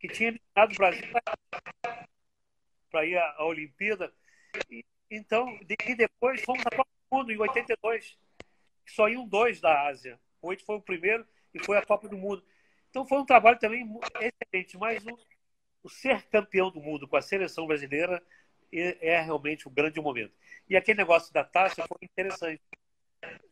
[0.00, 1.06] que tinha eliminado o Brasil
[2.90, 4.12] para ir à, à Olimpíada.
[4.70, 8.18] E, então, e depois fomos a Copa do Mundo em 82,
[8.86, 10.18] que só iam dois da Ásia.
[10.40, 12.44] Oito foi o primeiro e foi a Copa do Mundo.
[12.94, 13.84] Então foi um trabalho também
[14.20, 15.18] excelente, mas o,
[15.82, 18.22] o ser campeão do mundo com a seleção brasileira
[18.70, 20.32] é realmente um grande momento.
[20.68, 22.62] E aquele negócio da taxa foi interessante.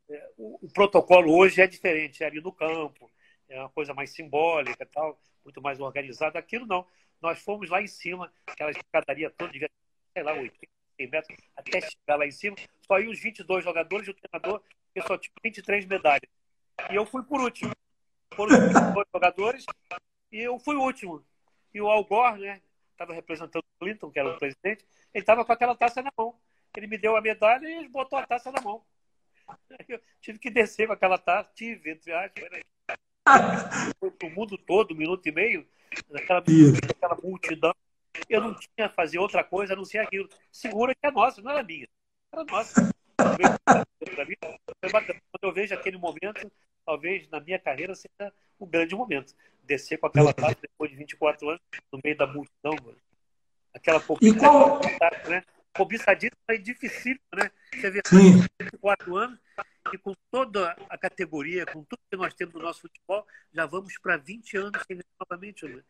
[0.09, 3.11] É, o, o protocolo hoje é diferente, é ali no campo,
[3.49, 6.39] é uma coisa mais simbólica, tal, muito mais organizada.
[6.39, 6.87] Aquilo não.
[7.21, 9.69] Nós fomos lá em cima, aquela escadaria toda, devia,
[10.13, 12.55] sei lá, 80, 100 metros, até chegar lá em cima.
[12.87, 14.63] Só iam os 22 jogadores e o treinador,
[14.95, 16.31] que só tinha 23 medalhas.
[16.89, 17.73] E eu fui por último.
[18.37, 19.67] Foram os 22 jogadores
[20.31, 21.25] e eu fui o último.
[21.75, 25.45] E o Al Gore, né, estava representando o Clinton, que era o presidente, ele estava
[25.45, 26.35] com aquela taça na mão.
[26.77, 28.83] Ele me deu a medalha e botou a taça na mão.
[29.89, 32.51] Eu tive que descer com aquela taça, tive, entre aspas.
[32.51, 32.61] Né?
[34.01, 35.69] O mundo todo, um minuto e meio,
[36.09, 36.43] naquela
[37.23, 37.75] multidão.
[38.29, 40.29] Eu não tinha que fazer outra coisa a não ser aquilo.
[40.51, 41.89] Segura que é nossa, não era minha.
[42.33, 42.93] Era nossa.
[44.91, 46.51] Quando eu vejo aquele momento,
[46.93, 49.35] talvez na minha carreira seja um grande momento.
[49.65, 52.77] Descer com aquela taça depois de 24 anos, no meio da multidão.
[53.73, 54.81] Aquela e qual...
[55.29, 55.43] né?
[55.75, 57.51] cobiçadíssimo é difícil, né?
[57.75, 58.45] Você vê Sim.
[58.61, 59.39] 24 anos
[59.93, 63.95] e com toda a categoria, com tudo que nós temos no nosso futebol, já vamos
[63.99, 65.65] para 20 anos sem novamente.
[65.67, 65.81] Né?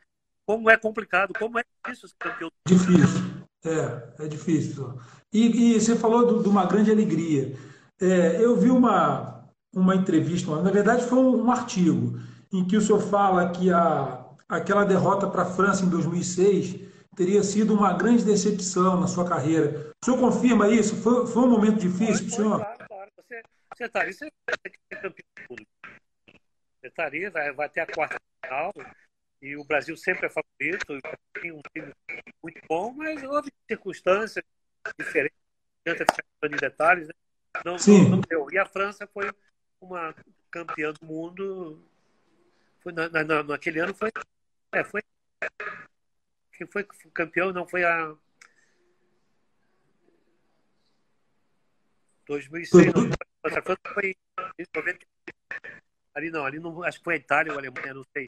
[0.46, 2.50] Como é complicado, como é difícil ser campeão.
[2.68, 5.00] Difícil, é, é difícil.
[5.32, 7.56] E, e você falou de uma grande alegria.
[8.00, 9.41] É, eu vi uma,
[9.74, 12.18] uma entrevista, na verdade foi um, artigo,
[12.52, 17.42] em que o senhor fala que a, aquela derrota para a França em 2006 teria
[17.42, 19.92] sido uma grande decepção na sua carreira.
[20.02, 20.96] O senhor confirma isso?
[20.96, 22.58] Foi, foi um momento difícil para o senhor?
[22.58, 23.10] Claro, claro.
[23.16, 23.42] Você,
[23.74, 24.26] você está ali, você
[24.90, 25.66] é campeão do mundo.
[26.80, 28.72] Você está ali, vai, vai ter a quarta final,
[29.40, 30.98] e o Brasil sempre é favorito,
[31.40, 31.92] tem um time
[32.42, 34.44] muito bom, mas houve circunstâncias
[34.98, 35.36] diferentes,
[35.84, 37.14] adianta ficar em detalhes, né?
[37.64, 38.08] não, Sim.
[38.08, 38.46] não, deu.
[38.52, 39.30] E a França foi
[39.84, 40.14] uma
[40.50, 41.82] campeã do mundo,
[42.80, 44.10] foi na, na, naquele ano foi,
[44.72, 45.02] é, foi
[46.52, 48.14] quem foi campeão não foi a
[52.26, 53.02] 2006, não,
[53.94, 54.14] foi,
[54.74, 54.96] foi
[56.14, 58.26] Ali não, ali não, acho que foi a Itália ou a Alemanha, não sei.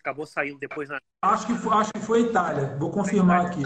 [0.00, 1.00] Acabou saindo depois na.
[1.22, 3.62] Acho que foi, acho que foi a Itália, vou confirmar aqui.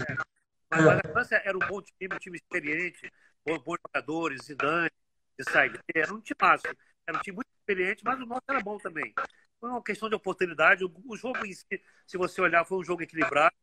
[0.69, 0.89] Mas, é.
[0.89, 3.11] a França era um bom time, um time experiente,
[3.45, 4.91] bons jogadores, Zidane,
[5.37, 5.79] de sair.
[5.93, 6.75] Era um time massa.
[7.07, 9.13] Era um time muito experiente, mas o nosso era bom também.
[9.59, 10.83] Foi uma questão de oportunidade.
[10.83, 13.55] O, jogo em si, se você olhar, foi um jogo equilibrado.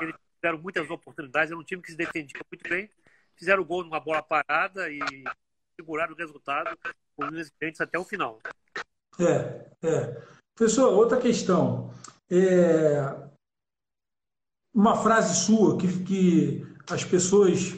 [0.00, 1.50] Eles tiveram muitas oportunidades.
[1.50, 2.90] Era um time que se defendia muito bem.
[3.36, 4.98] Fizeram o gol numa bola parada e
[5.76, 6.76] seguraram o resultado
[7.16, 8.38] com os até o final.
[9.18, 10.22] É, é.
[10.54, 11.90] Professor, outra questão.
[12.30, 13.00] É...
[14.74, 17.74] Uma frase sua que, que as pessoas.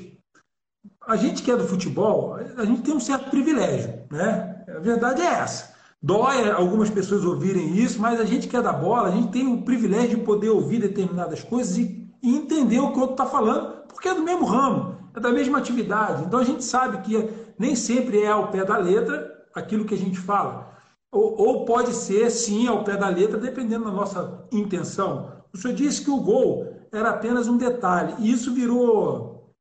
[1.06, 4.51] A gente que é do futebol, a gente tem um certo privilégio, né?
[4.68, 5.72] A verdade é essa.
[6.02, 9.46] Dói algumas pessoas ouvirem isso, mas a gente que é da bola, a gente tem
[9.46, 13.82] o privilégio de poder ouvir determinadas coisas e, entender o que o outro está falando,
[13.88, 16.24] porque é do mesmo ramo, é da mesma atividade.
[16.24, 19.98] Então a gente sabe que nem sempre é ao pé da letra aquilo que a
[19.98, 20.72] gente fala.
[21.10, 25.32] Ou, ou pode ser, sim, ao pé da letra, dependendo da nossa intenção.
[25.52, 29.52] O senhor disse que o gol era apenas um detalhe, e isso virou.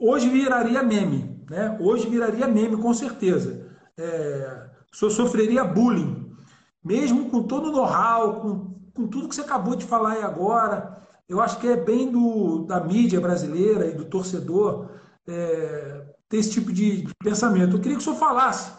[0.00, 1.78] Hoje viraria meme, né?
[1.80, 3.71] Hoje viraria meme, com certeza.
[3.98, 4.70] É...
[4.92, 6.36] Sofreria bullying,
[6.84, 11.02] mesmo com todo o know-how, com, com tudo que você acabou de falar aí agora.
[11.28, 14.90] Eu acho que é bem do, da mídia brasileira e do torcedor
[15.26, 17.76] é, ter esse tipo de, de pensamento.
[17.76, 18.72] Eu queria que o senhor falasse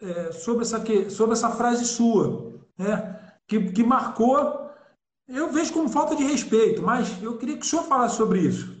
[0.00, 4.70] é, sobre, essa, sobre essa frase sua, né, que, que marcou.
[5.26, 8.78] Eu vejo como falta de respeito, mas eu queria que o senhor falasse sobre isso.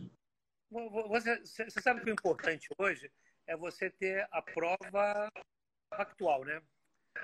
[1.08, 3.10] Você, você sabe que o importante hoje
[3.46, 5.28] é você ter a prova
[5.90, 6.62] factual, né?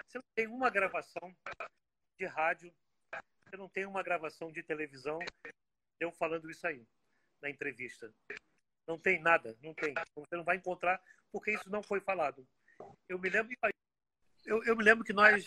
[0.07, 1.35] Você não tem uma gravação
[2.19, 2.73] de rádio,
[3.45, 5.19] você não tem uma gravação de televisão,
[6.01, 6.87] eu falando isso aí
[7.41, 8.13] na entrevista.
[8.87, 9.95] Não tem nada, não tem.
[10.15, 11.01] Você não vai encontrar
[11.33, 12.47] porque isso não foi falado.
[13.09, 13.55] Eu me lembro
[14.47, 15.45] eu, eu me lembro que nós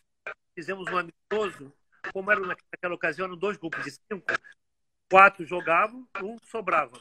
[0.53, 1.73] fizemos um amistoso,
[2.11, 4.25] como era naquela ocasião, eram dois grupos de cinco,
[5.09, 6.99] quatro jogavam, um sobrava.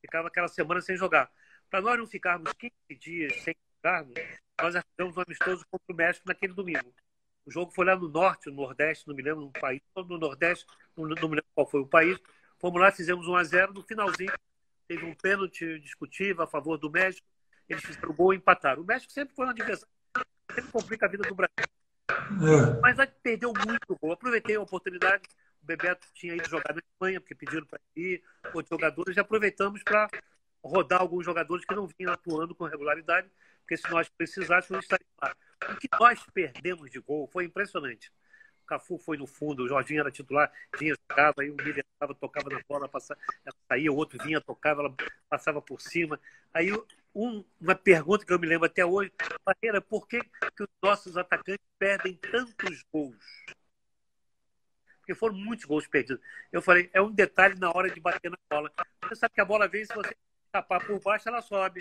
[0.00, 1.30] Ficava aquela semana sem jogar.
[1.68, 4.14] Para nós não ficarmos 15 dias sem jogarmos,
[4.62, 6.94] nós fizemos um amistoso contra o México naquele domingo.
[7.46, 10.66] O jogo foi lá no norte, no nordeste, não me lembro no país, no nordeste,
[10.96, 12.18] não, não me lembro qual foi o país.
[12.58, 14.32] Fomos lá, fizemos 1 a 0 no finalzinho,
[14.86, 17.26] teve um pênalti discutível a favor do México.
[17.68, 18.82] Eles fizeram o gol e empataram.
[18.82, 19.88] O México sempre foi um adversário
[20.54, 21.54] sempre complica a vida do Brasil.
[22.10, 22.80] É.
[22.80, 24.12] Mas a gente perdeu muito gol.
[24.12, 25.22] Aproveitei a oportunidade.
[25.62, 28.22] O Bebeto tinha ido jogar na Espanha, porque pediram para ir,
[28.54, 30.08] outros jogadores, e aproveitamos para
[30.64, 33.30] rodar alguns jogadores que não vinham atuando com regularidade,
[33.70, 35.32] porque se nós precisássemos, estaria lá.
[35.70, 38.10] O que nós perdemos de gol foi impressionante.
[38.64, 41.84] O Cafu foi no fundo, o Jorginho era titular, vinha, jogava, aí o Miller
[42.18, 42.90] tocava na bola,
[43.68, 44.94] saía, o outro vinha, tocava, ela
[45.28, 46.18] passava por cima.
[46.52, 46.72] Aí
[47.14, 49.12] um, uma pergunta que eu me lembro até hoje,
[49.44, 53.44] Barreira, por que, que os nossos atacantes perdem tantos gols?
[54.98, 56.20] Porque foram muitos gols perdidos.
[56.50, 58.72] Eu falei, é um detalhe na hora de bater na bola.
[59.04, 60.12] Você sabe que a bola vem, se você
[60.50, 61.80] tapar por baixo, ela sobe.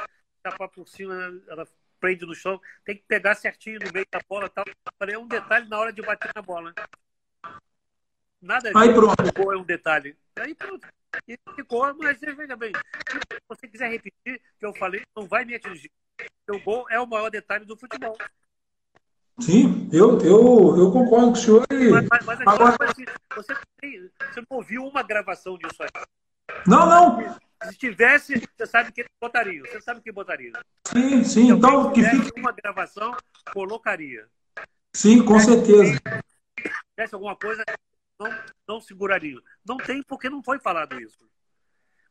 [0.51, 1.13] Tapar por cima,
[1.47, 1.67] ela
[1.99, 2.59] prende no chão.
[2.83, 4.65] Tem que pegar certinho no meio da bola tal.
[4.97, 6.73] Falei, é um detalhe na hora de bater na bola.
[8.41, 9.51] Nada Aí, pronto.
[9.53, 10.17] é um detalhe.
[10.37, 10.87] Aí pronto.
[11.27, 15.43] E ficou, mas veja bem, se você quiser repetir o que eu falei, não vai
[15.43, 15.91] me atingir.
[16.49, 18.17] O gol é o maior detalhe do futebol.
[19.39, 21.65] Sim, eu, eu, eu concordo com o senhor.
[21.71, 21.89] E...
[21.89, 22.77] Mas, mas, mas Agora...
[23.35, 23.55] você,
[24.31, 25.89] você não ouviu uma gravação disso aí.
[26.67, 27.39] Não, não.
[27.63, 29.61] Se tivesse, você sabe que botaria.
[29.61, 30.53] Você sabe que botaria.
[30.87, 31.51] Sim, sim.
[31.51, 32.39] Então, que fique...
[32.39, 33.15] uma gravação,
[33.51, 34.27] colocaria.
[34.95, 35.99] Sim, com certeza.
[36.57, 37.63] Se tivesse alguma coisa,
[38.19, 39.39] não, não seguraria.
[39.65, 41.29] Não tem porque não foi falado isso.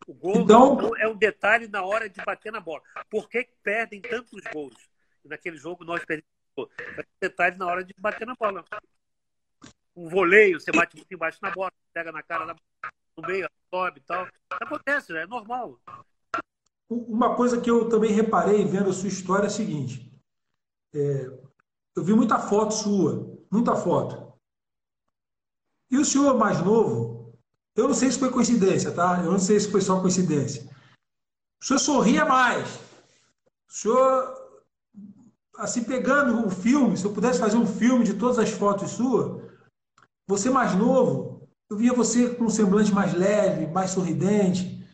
[0.06, 0.96] O gol então...
[0.96, 2.82] é um detalhe na hora de bater na bola.
[3.10, 4.76] Por que perdem tantos gols?
[5.24, 6.70] Naquele jogo nós perdemos gols.
[6.78, 8.64] É um detalhe na hora de bater na bola.
[9.96, 12.54] Um voleio, você bate muito embaixo na bola, pega na cara
[13.18, 14.26] no meio, sobe e tal.
[14.50, 15.22] Acontece, né?
[15.22, 15.78] é normal.
[16.88, 20.10] Uma coisa que eu também reparei vendo a sua história é a seguinte.
[20.94, 21.26] É,
[21.94, 24.32] eu vi muita foto sua, muita foto.
[25.90, 27.38] E o senhor mais novo,
[27.76, 29.20] eu não sei se foi coincidência, tá?
[29.22, 30.68] Eu não sei se foi só coincidência.
[31.60, 32.76] O senhor sorria mais.
[33.68, 34.62] O senhor,
[35.56, 39.42] assim, pegando o filme, se eu pudesse fazer um filme de todas as fotos suas,
[40.26, 41.27] você mais novo,
[41.70, 44.86] eu via você com um semblante mais leve, mais sorridente,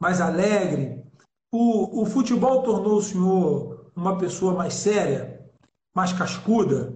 [0.00, 1.04] mais alegre.
[1.52, 5.46] O, o futebol tornou o senhor uma pessoa mais séria,
[5.94, 6.94] mais cascuda?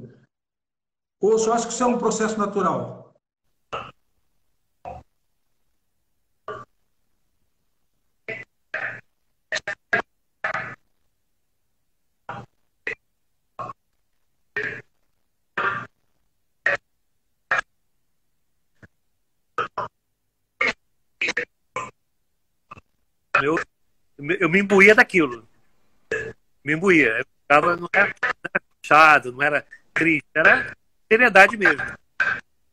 [1.20, 2.98] Ou o senhor acha que isso é um processo natural?
[23.40, 23.54] Eu,
[24.18, 25.46] eu me imbuía daquilo.
[26.64, 27.18] Me imbuía.
[27.18, 28.14] Eu ficava, não era,
[28.82, 30.76] fechado, não era triste, era
[31.10, 31.82] seriedade mesmo.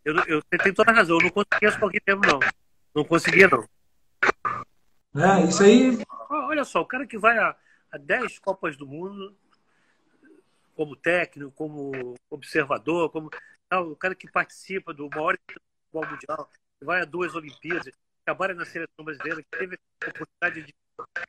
[0.03, 2.39] Eu, eu tenho toda a razão, eu não conseguia só tempo, não.
[2.93, 3.67] Não conseguia, não.
[5.15, 5.97] É, isso aí.
[6.29, 7.55] Olha só, o cara que vai a,
[7.91, 9.35] a 10 Copas do Mundo,
[10.75, 13.29] como técnico, como observador, como
[13.71, 18.53] não, o cara que participa do maior futebol mundial, que vai a duas Olimpíadas, trabalha
[18.53, 20.73] na seleção brasileira, que teve a oportunidade de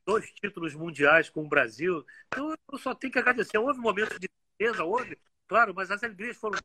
[0.05, 2.05] dois títulos mundiais com o Brasil.
[2.27, 3.57] Então eu só tenho que agradecer.
[3.57, 6.59] Houve momentos de tristeza, houve, claro, mas as alegrias foram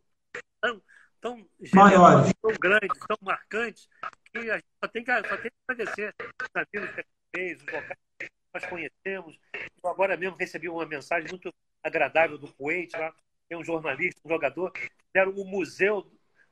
[0.61, 0.83] tão,
[1.21, 3.89] tão maiores, tão grandes, tão marcantes,
[4.33, 7.07] que a gente só tem que, só tem que agradecer os amigos que a gente
[7.35, 9.39] fez, os locais que nós conhecemos.
[9.83, 13.13] Eu agora mesmo recebi uma mensagem muito agradável do Kuwait, lá,
[13.49, 14.73] tem um jornalista, um jogador,
[15.07, 16.11] fizeram o museu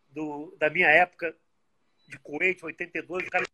[0.08, 1.34] do, da minha época
[2.08, 3.46] de Kuwait, 82, o cara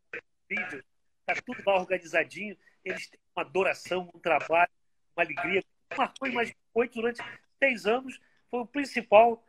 [0.48, 0.82] vídeo,
[1.20, 2.56] está tudo lá organizadinho,
[2.88, 4.70] eles têm uma adoração, um trabalho,
[5.16, 5.64] uma alegria.
[5.96, 7.22] Marcou mais Kuwait durante
[7.58, 8.20] seis anos,
[8.50, 9.44] foi o principal,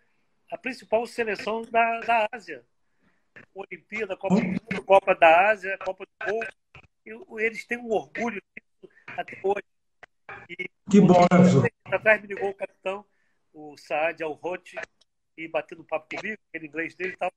[0.52, 2.66] a principal seleção da, da Ásia.
[3.54, 4.36] Olimpíada, Copa,
[4.86, 7.40] Copa da Ásia, Copa do Golfo.
[7.40, 9.64] Eles têm um orgulho disso até hoje.
[10.50, 13.06] E, que bom, né, Atrás me ligou o capitão,
[13.54, 14.78] o Saad Al-Hoti,
[15.38, 17.32] e batendo papo comigo, aquele inglês dele e tal.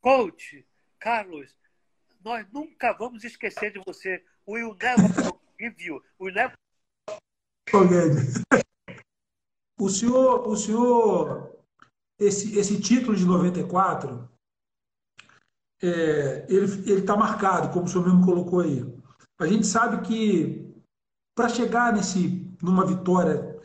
[0.00, 0.66] Coach,
[0.98, 1.54] Carlos,
[2.24, 4.24] nós nunca vamos esquecer de você.
[4.48, 6.02] We'll never forgive you.
[6.18, 6.54] Never...
[9.78, 11.54] O senhor, o senhor
[12.18, 14.26] esse, esse título de 94,
[15.82, 18.82] é, ele está marcado, como o senhor mesmo colocou aí.
[19.38, 20.66] A gente sabe que
[21.36, 23.56] para chegar nesse, numa vitória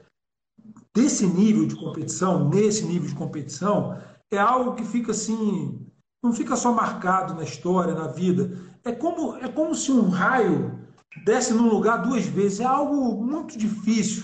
[0.93, 3.97] desse nível de competição, nesse nível de competição,
[4.29, 5.82] é algo que fica assim,
[6.23, 8.57] não fica só marcado na história, na vida.
[8.85, 10.79] É como, é como se um raio
[11.25, 12.61] desse num lugar duas vezes.
[12.61, 14.23] É algo muito difícil.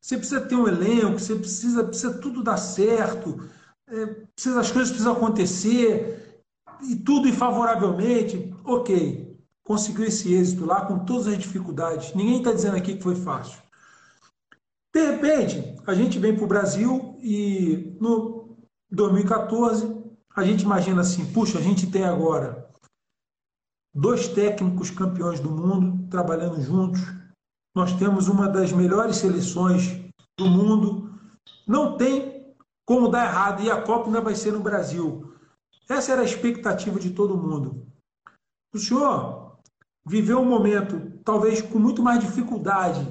[0.00, 3.42] Você precisa ter um elenco, você precisa, precisa tudo dar certo,
[3.88, 6.44] é, precisa, as coisas precisam acontecer,
[6.82, 8.54] e tudo infavoravelmente.
[8.64, 12.14] Ok, conseguiu esse êxito lá com todas as dificuldades.
[12.14, 13.60] Ninguém está dizendo aqui que foi fácil.
[14.92, 18.56] De repente, a gente vem para o Brasil e no
[18.90, 19.99] 2014
[20.34, 22.68] a gente imagina assim: puxa, a gente tem agora
[23.94, 27.00] dois técnicos campeões do mundo trabalhando juntos,
[27.74, 30.00] nós temos uma das melhores seleções
[30.38, 31.18] do mundo,
[31.66, 32.54] não tem
[32.86, 35.34] como dar errado e a Copa ainda vai ser no Brasil.
[35.88, 37.86] Essa era a expectativa de todo mundo.
[38.72, 39.58] O senhor
[40.06, 43.06] viveu um momento, talvez com muito mais dificuldade,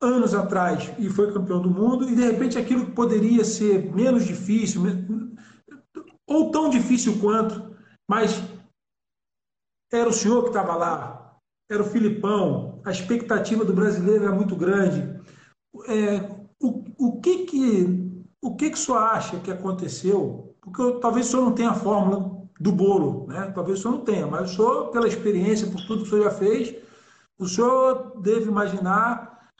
[0.00, 4.24] anos atrás e foi campeão do mundo, e de repente aquilo que poderia ser menos
[4.24, 4.82] difícil,
[6.28, 7.74] ou tão difícil quanto,
[8.08, 8.42] mas
[9.90, 11.38] era o senhor que estava lá,
[11.70, 15.18] era o Filipão, a expectativa do brasileiro era muito grande.
[15.86, 16.20] É,
[16.60, 20.54] o, o, que que o que que o senhor acha que aconteceu?
[20.60, 23.50] Porque eu, talvez o senhor não tenha a fórmula do bolo, né?
[23.54, 26.24] Talvez o senhor não tenha, mas o senhor, pela experiência, por tudo que o senhor
[26.24, 26.74] já fez,
[27.38, 29.50] o senhor deve imaginar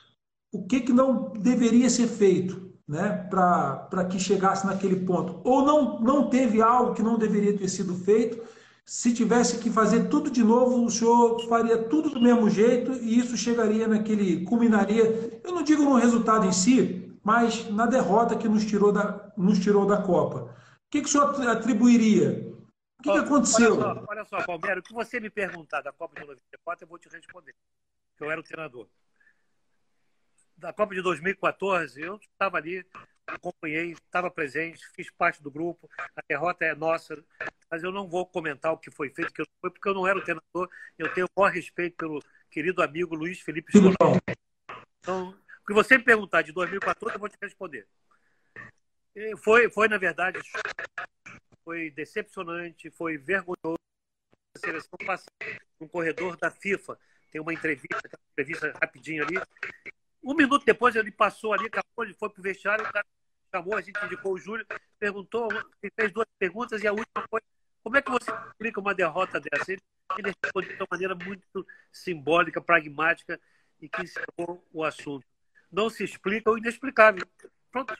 [0.52, 5.40] o que, que não deveria ser feito né, para que chegasse naquele ponto.
[5.44, 8.42] Ou não, não teve algo que não deveria ter sido feito.
[8.86, 13.18] Se tivesse que fazer tudo de novo, o senhor faria tudo do mesmo jeito e
[13.18, 18.48] isso chegaria naquele, culminaria, eu não digo no resultado em si, mas na derrota que
[18.48, 20.44] nos tirou da, nos tirou da Copa.
[20.44, 22.50] O que, que o senhor atribuiria?
[22.98, 23.74] O que, que aconteceu?
[23.74, 26.88] Olha só, olha só, Palmeiras, o que você me perguntar da Copa de 94, eu
[26.88, 27.54] vou te responder.
[28.18, 28.88] Eu era o treinador
[30.58, 32.84] da Copa de 2014, eu estava ali,
[33.26, 35.88] acompanhei, estava presente, fiz parte do grupo.
[36.16, 37.24] A derrota é nossa,
[37.70, 40.18] mas eu não vou comentar o que foi feito, que foi porque eu não era
[40.18, 40.68] o treinador.
[40.98, 42.20] Eu tenho o maior respeito pelo
[42.50, 44.20] querido amigo Luiz Felipe Scolari.
[44.98, 45.30] Então,
[45.62, 47.86] o que você me perguntar de 2014, eu vou te responder.
[49.38, 50.38] Foi, foi na verdade,
[51.64, 53.78] foi decepcionante, foi vergonhoso.
[54.56, 55.26] A seleção passa
[55.78, 56.98] no corredor da FIFA.
[57.30, 59.36] Tem uma entrevista, uma entrevista rapidinho ali,
[60.22, 63.06] um minuto depois ele passou ali, acabou, ele foi pro vestiário, o cara
[63.54, 64.66] chamou, a gente indicou o Júlio,
[64.98, 65.48] perguntou,
[65.96, 67.40] fez duas perguntas e a última foi
[67.88, 69.72] como é que você explica uma derrota dessa?
[69.72, 69.80] Ele,
[70.18, 73.40] ele respondeu de uma maneira muito simbólica, pragmática
[73.80, 75.24] e que encerrou o assunto.
[75.72, 77.26] Não se explica o inexplicável.
[77.70, 77.94] Pronto.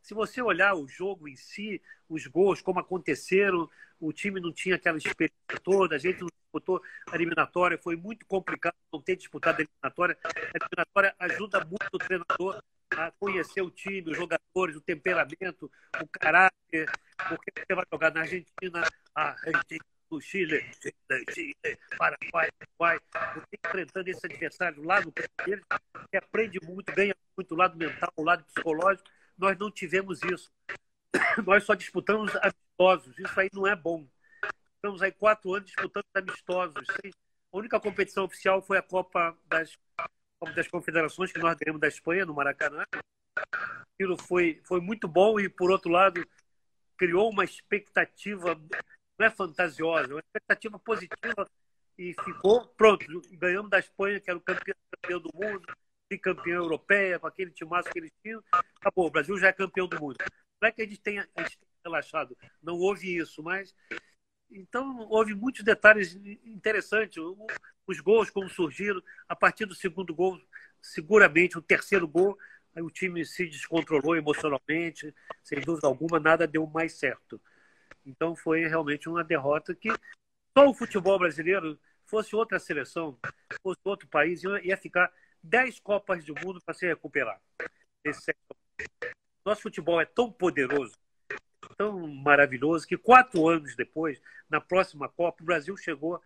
[0.00, 4.76] Se você olhar o jogo em si, os gols, como aconteceram, o time não tinha
[4.76, 9.58] aquela experiência toda, a gente não disputou a eliminatória, foi muito complicado não ter disputado
[9.58, 10.18] a eliminatória.
[10.24, 16.08] A eliminatória ajuda muito o treinador a conhecer o time, os jogadores, o temperamento, o
[16.08, 16.90] caráter,
[17.28, 18.82] porque você vai jogar na Argentina,
[19.14, 22.48] Argentina, do Chile, Chile, Chile, Paraguai,
[22.78, 22.98] Paraguai.
[23.34, 25.30] Você enfrentando esse adversário lá no campo
[26.10, 29.08] que aprende muito, ganha muito o lado mental, o lado psicológico.
[29.36, 30.50] Nós não tivemos isso.
[31.44, 33.18] Nós só disputamos amistosos.
[33.18, 34.06] Isso aí não é bom.
[34.86, 36.86] Estamos aí quatro anos disputando amistosos.
[37.52, 39.76] A única competição oficial foi a Copa das,
[40.38, 42.84] Copa das Confederações, que nós ganhamos da Espanha, no Maracanã.
[43.92, 46.24] Aquilo foi, foi muito bom e, por outro lado,
[46.96, 48.54] criou uma expectativa,
[49.18, 51.50] não é fantasiosa, é uma expectativa positiva
[51.98, 53.04] e ficou pronto.
[53.32, 55.66] Ganhamos da Espanha, que era o campeão, campeão do mundo,
[56.08, 58.40] e campeão europeia, com aquele timaço que eles tinham.
[58.80, 60.16] Acabou, o Brasil já é campeão do mundo.
[60.62, 63.74] Não é que a gente tenha, a gente tenha relaxado, não houve isso, mas.
[64.50, 67.22] Então, houve muitos detalhes interessantes.
[67.86, 70.40] Os gols, como surgiram, a partir do segundo gol,
[70.80, 72.38] seguramente, o terceiro gol,
[72.76, 77.40] Aí o time se descontrolou emocionalmente, sem dúvida alguma, nada deu mais certo.
[78.04, 79.88] Então foi realmente uma derrota que
[80.56, 83.18] só o futebol brasileiro, fosse outra seleção,
[83.62, 85.10] fosse outro país, ia ficar
[85.42, 87.40] 10 Copas do Mundo para se recuperar.
[89.42, 90.94] Nosso futebol é tão poderoso,
[91.76, 96.20] tão maravilhoso, que quatro anos depois, na próxima Copa, o Brasil chegou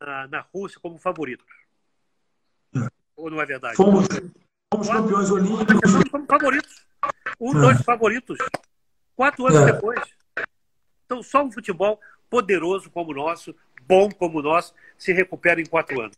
[0.00, 1.44] na, na Rússia como favorito.
[3.16, 3.76] Ou não é verdade?
[3.76, 4.06] Fomos,
[4.72, 5.90] Fomos campeões olímpicos.
[5.90, 6.86] Somos favoritos.
[7.40, 7.82] Um dos é.
[7.82, 8.38] favoritos.
[9.14, 9.72] Quatro anos é.
[9.72, 10.00] depois.
[11.04, 13.54] Então, só um futebol poderoso como o nosso,
[13.86, 16.16] bom como o nosso, se recupera em quatro anos.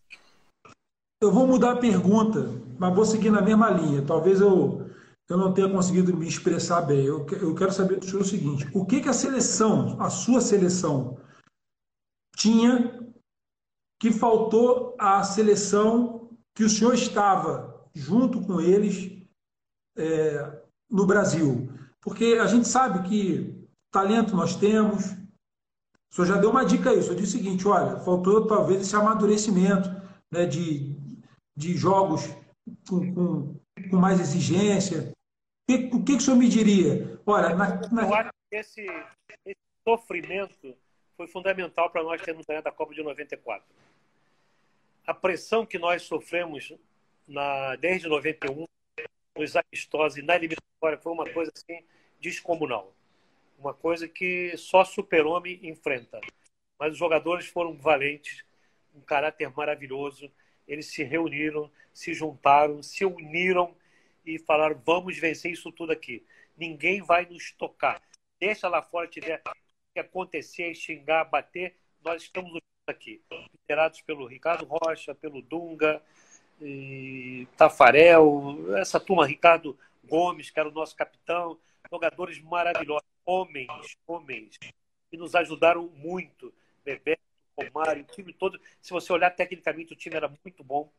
[1.20, 2.48] Eu vou mudar a pergunta,
[2.78, 4.02] mas vou seguir na mesma linha.
[4.02, 4.88] Talvez eu,
[5.28, 7.04] eu não tenha conseguido me expressar bem.
[7.04, 10.40] Eu, eu quero saber do senhor o seguinte: o que, que a seleção, a sua
[10.40, 11.18] seleção,
[12.36, 13.00] tinha
[13.98, 19.22] que faltou à seleção que o senhor estava junto com eles
[19.96, 21.72] é, no Brasil.
[22.00, 25.06] Porque a gente sabe que talento nós temos.
[26.10, 28.82] O senhor já deu uma dica aí, o senhor disse o seguinte: olha, faltou talvez
[28.82, 29.88] esse amadurecimento
[30.30, 30.94] né, de,
[31.56, 32.22] de jogos
[32.88, 35.12] com, com, com mais exigência.
[35.12, 37.20] O que, o que o senhor me diria?
[37.26, 38.02] Olha, na, na...
[38.02, 38.86] Eu acho que esse,
[39.46, 39.56] esse
[39.86, 40.76] sofrimento
[41.16, 43.64] foi fundamental para nós termos ganhado a Copa de 94.
[45.06, 46.72] A pressão que nós sofremos
[47.26, 48.66] na, desde 91,
[49.36, 51.84] nos amistosos e na eliminatória, foi uma coisa assim
[52.20, 52.92] descomunal.
[53.58, 56.20] Uma coisa que só super-homem enfrenta.
[56.78, 58.44] Mas os jogadores foram valentes,
[58.94, 60.30] um caráter maravilhoso.
[60.66, 63.74] Eles se reuniram, se juntaram, se uniram
[64.24, 66.24] e falaram: vamos vencer isso tudo aqui.
[66.56, 68.00] Ninguém vai nos tocar.
[68.40, 69.42] Deixa lá fora tiver
[69.92, 71.76] que acontecer, xingar, bater.
[72.04, 76.02] Nós estamos aqui, liderados pelo Ricardo Rocha, pelo Dunga,
[77.56, 81.58] Tafarel, essa turma, Ricardo Gomes, que era o nosso capitão,
[81.90, 84.58] jogadores maravilhosos, homens, homens,
[85.10, 86.52] que nos ajudaram muito.
[86.84, 87.22] Bebeto,
[87.56, 88.60] Romário, o time todo.
[88.80, 90.92] Se você olhar tecnicamente, o time era muito bom.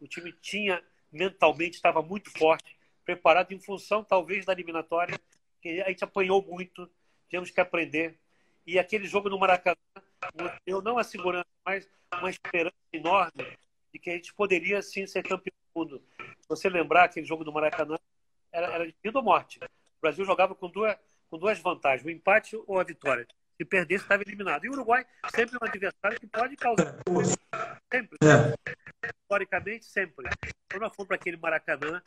[0.00, 5.18] O time tinha, mentalmente, estava muito forte, preparado em função, talvez, da eliminatória,
[5.60, 6.90] que a gente apanhou muito,
[7.28, 8.18] temos que aprender.
[8.66, 9.76] E aquele jogo no Maracanã,
[10.66, 13.58] eu não a segurança, mas uma esperança enorme
[13.92, 16.02] de que a gente poderia sim ser campeão do mundo.
[16.40, 17.98] Se você lembrar aquele jogo do Maracanã,
[18.50, 19.58] era, era de vida ou morte.
[19.58, 20.96] O Brasil jogava com duas,
[21.30, 23.26] com duas vantagens, o empate ou a vitória.
[23.62, 24.64] Se perdesse, estava eliminado.
[24.64, 26.96] E o Uruguai sempre é um adversário que pode causar.
[27.92, 28.18] Sempre.
[28.24, 29.08] É.
[29.22, 30.28] Historicamente, sempre.
[30.68, 32.02] Quando nós fomos para aquele Maracanã,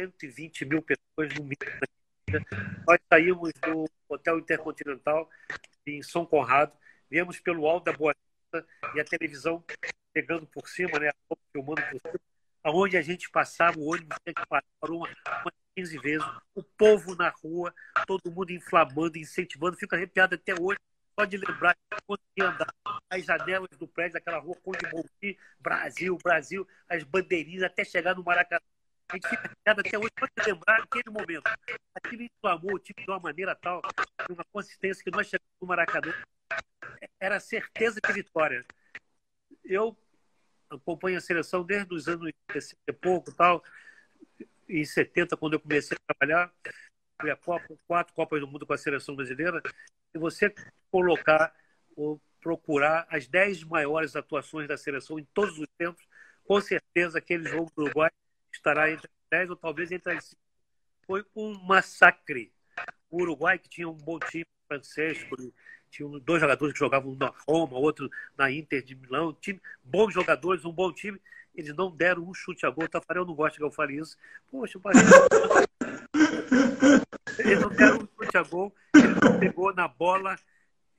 [0.00, 2.46] 120 mil pessoas no mínimo.
[2.88, 5.28] Nós saímos do Hotel Intercontinental
[5.86, 6.72] em São Conrado,
[7.10, 9.62] viemos pelo alto da Boa Vista e a televisão
[10.14, 11.10] pegando por cima, né?
[11.52, 12.20] Filmando por cima.
[12.62, 14.62] Aonde a gente passava, o ônibus tinha que uma,
[15.44, 16.26] uma 15 vezes.
[16.54, 17.74] O povo na rua,
[18.06, 19.76] todo mundo inflamando, incentivando.
[19.76, 20.78] Fico arrepiado até hoje,
[21.18, 21.76] só de lembrar
[22.06, 22.74] conseguia andar
[23.08, 28.24] as janelas do prédio daquela rua Conde Monti, Brasil, Brasil, as bandeirinhas, até chegar no
[28.24, 28.60] Maracanã.
[29.08, 31.42] A gente fica arrepiado até hoje, só de lembrar aquele momento.
[31.94, 33.82] Aquilo inflamou o time de uma maneira tal,
[34.26, 36.12] de uma consistência que nós chegamos no Maracanã.
[37.18, 38.64] Era certeza de vitória
[39.64, 39.96] eu
[40.68, 43.62] acompanho a seleção desde os anos 60 e pouco, tal.
[44.70, 46.52] Em 70, quando eu comecei a trabalhar,
[47.18, 49.60] a Copa, quatro Copas do Mundo com a seleção brasileira.
[50.12, 50.54] Se você
[50.90, 51.52] colocar
[51.96, 56.06] ou procurar as dez maiores atuações da seleção em todos os tempos,
[56.44, 58.10] com certeza aquele jogo do Uruguai
[58.52, 60.40] estará entre as dez ou talvez entre as cinco.
[61.02, 62.52] Foi um massacre.
[63.10, 65.36] O Uruguai, que tinha um bom time, Francesco,
[65.90, 70.64] tinha dois jogadores que jogavam na Roma, outro na Inter de Milão, time, bons jogadores,
[70.64, 71.20] um bom time.
[71.54, 72.84] Eles não deram um chute a gol.
[72.84, 74.16] O Tafarel não gosta que eu fale isso.
[74.50, 74.82] Poxa, o
[77.38, 80.38] Eles não deram um chute a gol, ele não pegou na bola,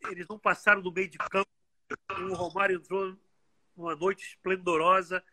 [0.10, 1.48] eles não passaram do meio de campo.
[2.10, 3.16] o Romário entrou
[3.76, 5.24] numa noite esplendorosa,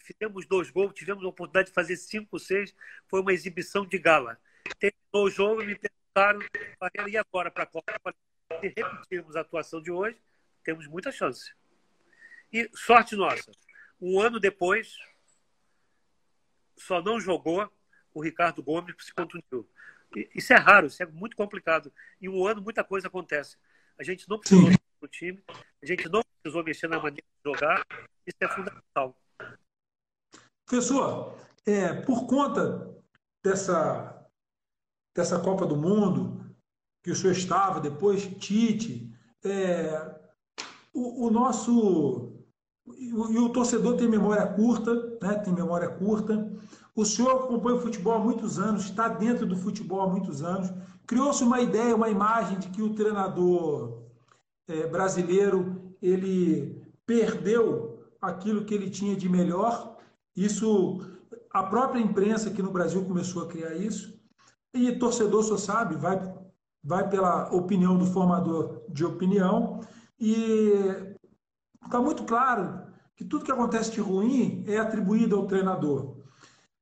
[0.00, 2.74] fizemos dois gols, tivemos a oportunidade de fazer cinco, seis,
[3.08, 4.38] foi uma exibição de gala.
[4.78, 6.40] Terminou o jogo me perguntaram,
[7.08, 8.14] e agora para a Copa?
[8.48, 10.20] Se repetirmos a atuação de hoje,
[10.62, 11.54] temos muita chance.
[12.52, 13.50] E sorte nossa,
[14.00, 14.96] um ano depois,
[16.76, 17.70] só não jogou
[18.12, 19.68] o Ricardo Gomes que se contundiu.
[20.34, 21.92] Isso é raro, isso é muito complicado.
[22.20, 23.56] Em um ano, muita coisa acontece.
[23.98, 24.70] A gente não precisou
[25.00, 25.42] do time,
[25.82, 27.84] a gente não precisou mexer na maneira de jogar,
[28.26, 29.16] isso é fundamental.
[30.66, 32.94] Professor, é, por conta
[33.42, 34.28] dessa,
[35.14, 36.43] dessa Copa do Mundo,
[37.04, 40.10] que o senhor estava, depois Tite, é,
[40.92, 42.32] o, o, nosso.
[42.96, 45.34] E o, o, torcedor tem memória curta, né?
[45.34, 46.50] tem memória curta.
[46.96, 50.72] O senhor acompanha o futebol há muitos anos, está dentro do futebol há muitos anos.
[51.06, 54.04] Criou-se uma ideia, uma imagem de que o treinador
[54.66, 59.98] é, brasileiro ele perdeu aquilo que ele tinha de melhor.
[60.34, 61.00] Isso,
[61.52, 64.18] a própria imprensa aqui no Brasil começou a criar isso.
[64.72, 66.18] E torcedor só sabe, vai,
[66.84, 69.80] vai pela opinião do formador de opinião.
[70.20, 70.72] E
[71.84, 72.82] está muito claro
[73.16, 76.18] que tudo que acontece de ruim é atribuído ao treinador.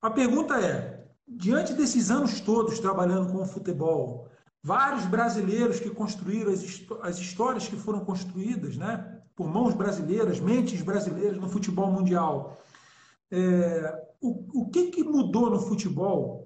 [0.01, 4.29] A pergunta é: diante desses anos todos trabalhando com o futebol,
[4.63, 6.63] vários brasileiros que construíram as,
[7.03, 12.59] as histórias que foram construídas, né, por mãos brasileiras, mentes brasileiras no futebol mundial,
[13.31, 16.42] é, o, o que, que mudou no futebol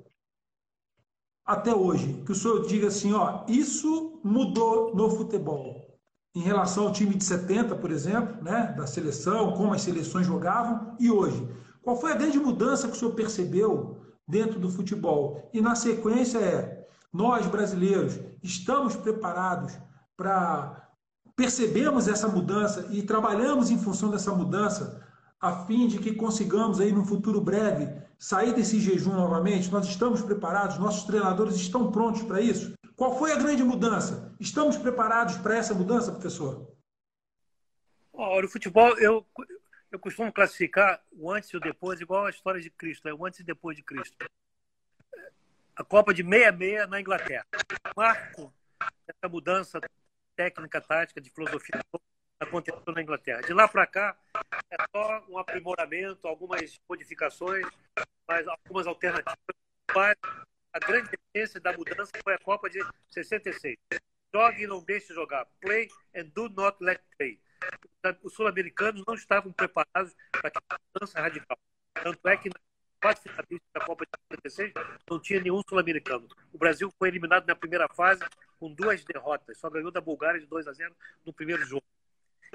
[1.47, 2.23] até hoje?
[2.25, 5.87] Que o senhor diga assim, ó, isso mudou no futebol
[6.35, 10.95] em relação ao time de 70, por exemplo, né, da seleção, como as seleções jogavam,
[11.01, 11.49] e hoje?
[11.83, 13.97] Qual foi a grande mudança que o senhor percebeu
[14.29, 15.49] dentro do futebol?
[15.55, 19.79] E na sequência é, nós brasileiros estamos preparados
[20.17, 20.83] para
[21.35, 25.06] percebemos essa mudança e trabalhamos em função dessa mudança
[25.41, 29.71] a fim de que consigamos aí no futuro breve sair desse jejum novamente?
[29.71, 30.79] Nós estamos preparados?
[30.79, 32.75] Nossos treinadores estão prontos para isso?
[32.95, 34.35] Qual foi a grande mudança?
[34.41, 36.75] Estamos preparados para essa mudança, professor?
[38.13, 39.27] Olha, o futebol, eu,
[39.93, 43.27] eu costumo classificar o antes e o depois igual a história de Cristo, é o
[43.27, 44.17] antes e depois de Cristo.
[45.77, 47.47] A Copa de 66 na Inglaterra.
[47.95, 48.51] Marco
[49.07, 49.79] dessa mudança
[50.35, 51.81] técnica, tática, de filosofia
[52.41, 53.41] aconteceu na Inglaterra.
[53.43, 54.17] De lá para cá,
[54.71, 57.67] é só um aprimoramento, algumas modificações,
[58.27, 59.37] mas algumas alternativas.
[59.95, 60.17] Mas
[60.73, 63.77] a grande essência da mudança foi a Copa de 66.
[64.35, 65.47] Jogue e não deixe jogar.
[65.61, 67.41] Play and do not let play.
[68.23, 71.59] Os sul-americanos não estavam preparados para aquela mudança radical.
[71.95, 74.73] Tanto é que na finalistas da Copa de 76
[75.09, 76.29] não tinha nenhum sul-americano.
[76.53, 78.23] O Brasil foi eliminado na primeira fase
[78.59, 79.59] com duas derrotas.
[79.59, 81.85] Só ganhou da Bulgária de 2 a 0 no primeiro jogo.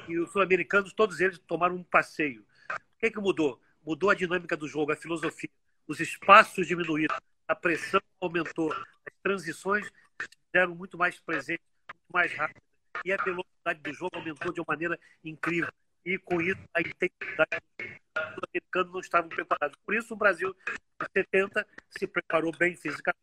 [0.07, 2.41] E os sul-americanos, todos eles tomaram um passeio.
[2.41, 3.61] O que, é que mudou?
[3.85, 5.49] Mudou a dinâmica do jogo, a filosofia.
[5.87, 7.15] Os espaços diminuíram
[7.51, 9.91] a pressão aumentou, as transições
[10.53, 12.61] eram muito mais presentes, muito mais rápidas,
[13.03, 15.71] e a velocidade do jogo aumentou de uma maneira incrível.
[16.05, 19.77] E com isso, a intensidade dos americanos não estavam preparados.
[19.85, 23.19] Por isso, o Brasil, em 70, se preparou bem fisicamente,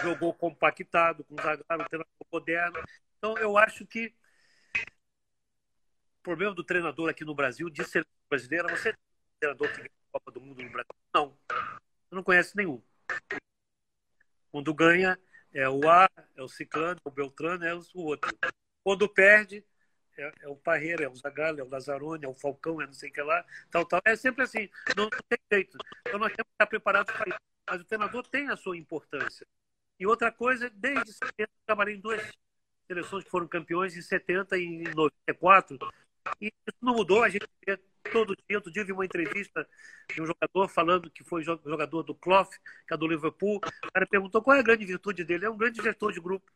[0.00, 2.82] jogou compactado, com Zagallo, um treinador moderno.
[3.18, 4.14] Então, eu acho que
[6.18, 9.76] o problema do treinador aqui no Brasil, de ser brasileira, você tem um treinador que
[9.78, 10.94] ganha a Copa do Mundo no Brasil?
[11.14, 11.38] Não.
[11.48, 12.82] Você não conhece nenhum.
[14.50, 15.18] Quando ganha,
[15.52, 18.30] é o A, é o Ciclano, é o Beltrano, é o outro.
[18.82, 19.64] Quando perde,
[20.16, 22.92] é, é o Parreira, é o Zagallo, é o Lazzaroni, é o Falcão, é não
[22.92, 24.00] sei o que lá, tal, tal.
[24.04, 25.78] É sempre assim, não, não tem jeito.
[26.06, 27.38] Então nós temos que estar preparados para isso.
[27.68, 29.46] Mas o treinador tem a sua importância.
[30.00, 32.22] E outra coisa, desde 70, trabalhei em duas
[32.86, 35.78] seleções que foram campeões em 70 e em 94.
[36.40, 37.78] E isso não mudou, a gente vê
[38.12, 38.58] todo dia.
[38.58, 39.68] Outro dia eu vi uma entrevista
[40.12, 42.48] de um jogador falando que foi jogador do Clough,
[42.86, 43.56] que é do Liverpool.
[43.56, 45.46] O cara perguntou qual é a grande virtude dele.
[45.46, 46.50] É um grande gestor de grupo.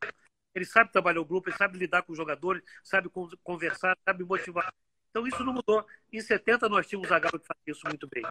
[0.54, 3.08] Ele sabe trabalhar o grupo, ele sabe lidar com os jogadores, sabe
[3.42, 4.72] conversar, sabe motivar.
[5.10, 5.86] Então isso não mudou.
[6.12, 8.22] Em 70 nós tínhamos o Zagallo que fazia isso muito bem.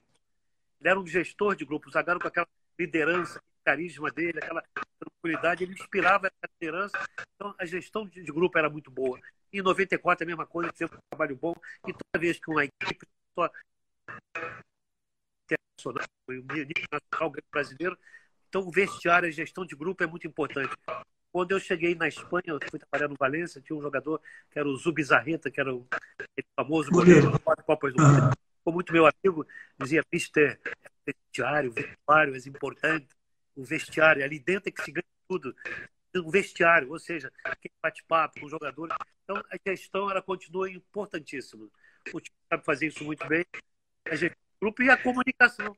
[0.80, 1.90] Ele era um gestor de grupo.
[1.90, 4.64] O Zagallo com aquela liderança, carisma dele, aquela
[5.00, 6.98] tranquilidade, ele inspirava essa liderança.
[7.36, 9.20] Então a gestão de grupo era muito boa.
[9.54, 11.54] Em 94 é a mesma coisa, sempre um trabalho bom.
[11.88, 13.06] E toda vez que uma equipe
[13.38, 13.50] só
[15.46, 17.98] internacional, o nível nacional brasileiro,
[18.48, 20.74] então o vestiário, a gestão de grupo é muito importante.
[21.32, 24.68] Quando eu cheguei na Espanha, eu fui trabalhar no Valência, tinha um jogador que era
[24.68, 25.88] o Zubizarreta, que era o
[26.56, 28.32] famoso goleiro quatro Copas do Mundo.
[28.58, 29.48] Ficou muito meu amigo,
[29.80, 30.60] dizia, Mister,
[31.06, 33.08] vestiário, o vestiário é importante,
[33.56, 35.56] o vestiário, ali dentro é que se ganha tudo.
[36.16, 37.32] Um vestiário, ou seja,
[37.62, 38.96] quem bate-papo com os jogadores.
[39.24, 41.68] Então, a gestão ela continua importantíssima.
[42.14, 43.46] O time sabe fazer isso muito bem.
[44.06, 45.76] A gestão grupo e a comunicação.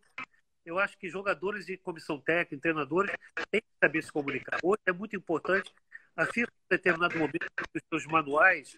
[0.65, 3.11] Eu acho que jogadores e comissão técnica, treinadores,
[3.49, 4.59] têm que saber se comunicar.
[4.61, 5.73] Hoje é muito importante.
[6.15, 8.77] A FIFA, em determinado momento, os seus manuais,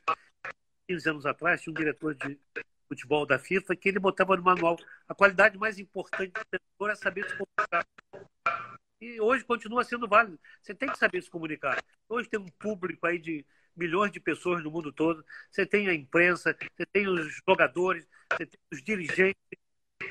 [0.88, 2.40] 15 anos atrás, tinha um diretor de
[2.88, 4.78] futebol da FIFA que ele botava no manual
[5.08, 7.86] a qualidade mais importante do treinador é saber se comunicar.
[9.02, 10.40] E hoje continua sendo válido.
[10.62, 11.84] Você tem que saber se comunicar.
[12.08, 15.26] Hoje tem um público aí de milhões de pessoas no mundo todo.
[15.52, 19.42] Você tem a imprensa, você tem os jogadores, você tem os dirigentes.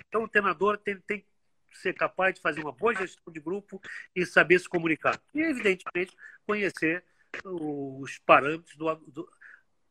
[0.08, 3.80] Então o treinador tem, tem que ser capaz de fazer uma boa gestão de grupo
[4.14, 5.20] e saber se comunicar.
[5.34, 6.14] E, evidentemente,
[6.46, 7.04] conhecer
[7.44, 9.32] os parâmetros do, do,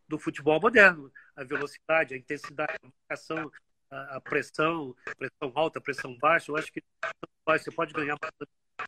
[0.07, 1.11] do futebol moderno.
[1.35, 3.51] A velocidade, a intensidade, a marcação,
[3.89, 6.51] a, a pressão, pressão alta, pressão baixa.
[6.51, 6.81] Eu acho que
[7.45, 8.17] você pode ganhar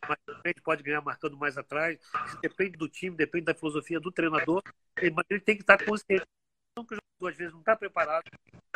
[0.08, 1.98] mais frente, pode ganhar marcando mais atrás.
[2.26, 4.62] Isso depende do time, depende da filosofia do treinador,
[4.96, 6.26] mas ele tem que estar consciente.
[6.72, 8.24] Então, que o jogador às vezes não está preparado.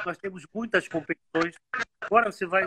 [0.04, 1.54] Nós temos muitas competições.
[2.00, 2.64] Agora você vai,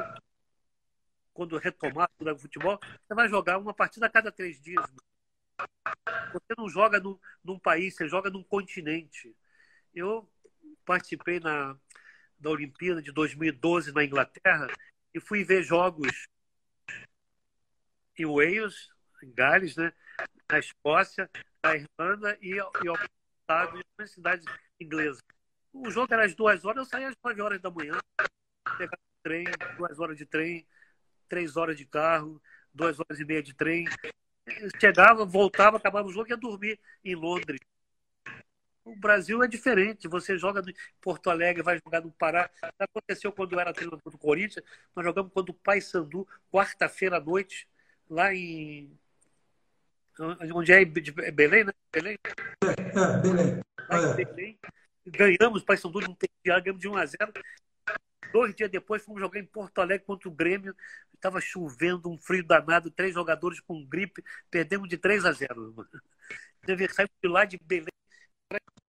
[1.33, 4.85] quando retomar o futebol, você vai jogar uma partida a cada três dias.
[6.31, 9.35] Você não joga num, num país, você joga num continente.
[9.93, 10.29] Eu
[10.85, 11.77] participei na,
[12.39, 14.67] da Olimpíada de 2012 na Inglaterra
[15.13, 16.27] e fui ver jogos
[18.17, 18.89] em Wales,
[19.21, 19.93] em Gales, né?
[20.49, 21.29] na Escócia,
[21.63, 22.97] na Irlanda e, e ao
[23.41, 24.45] estado de uma cidade
[24.79, 25.19] inglesa.
[25.71, 27.97] O jogo era às duas horas, eu saía às nove horas da manhã,
[28.77, 29.45] pegava trem,
[29.77, 30.67] duas horas de trem,
[31.27, 32.41] três horas de carro,
[32.73, 33.85] duas horas e meia de trem.
[34.79, 37.59] Chegava, voltava, acabava o jogo e ia dormir em Londres.
[38.83, 40.07] O Brasil é diferente.
[40.09, 42.49] Você joga em Porto Alegre, vai jogar no Pará.
[42.77, 44.65] Aconteceu quando eu era treinador do Corinthians.
[44.93, 47.67] Nós jogamos quando o Paysandu, quarta-feira à noite,
[48.09, 48.97] lá em.
[50.53, 50.85] Onde é?
[50.85, 51.73] Belém, né?
[51.91, 52.17] Belém?
[52.63, 53.61] É, é Belém.
[53.89, 54.25] Lá em é.
[54.25, 54.59] Belém.
[55.05, 57.33] Ganhamos o Paysandu não tem ganhamos de 1 a 0
[58.31, 60.75] Dois dias depois fomos jogar em Porto Alegre contra o Grêmio.
[61.13, 64.23] Estava chovendo, um frio danado, três jogadores com gripe.
[64.49, 65.73] Perdemos de 3 a 0.
[65.75, 65.89] Mano.
[66.89, 67.87] Saímos de lá de Belém.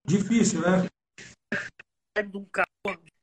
[0.07, 0.89] Difícil, né?
[2.23, 2.47] De um
[2.83, 3.14] como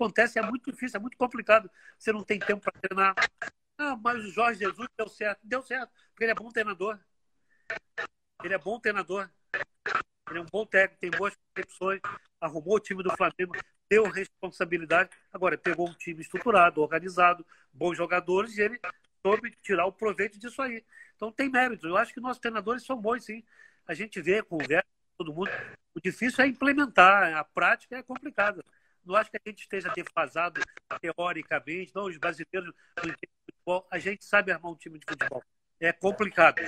[0.00, 1.70] acontece, é muito difícil, é muito complicado.
[1.98, 3.14] Você não tem tempo para treinar.
[3.76, 5.40] Ah, mas o Jorge Jesus deu certo.
[5.44, 6.98] Deu certo, porque ele é bom treinador.
[8.42, 9.28] Ele é bom treinador.
[10.28, 12.00] Ele é um bom técnico, tem boas concepções,
[12.40, 13.52] arrumou o time do Flamengo,
[13.88, 15.10] deu responsabilidade.
[15.32, 18.80] Agora, pegou um time estruturado, organizado, bons jogadores, e ele
[19.26, 20.84] soube tirar o proveito disso aí.
[21.16, 21.86] Então tem mérito.
[21.86, 23.42] Eu acho que nossos treinadores são bons, sim.
[23.86, 24.86] A gente vê, conversa
[25.18, 25.50] todo mundo.
[25.94, 28.64] O difícil é implementar, a prática é complicada.
[29.10, 30.60] Não acho que a gente esteja defasado
[31.00, 31.92] teoricamente.
[31.92, 33.88] Não, os brasileiros não entendem futebol.
[33.90, 35.42] A gente sabe armar um time de futebol.
[35.80, 36.62] É complicado.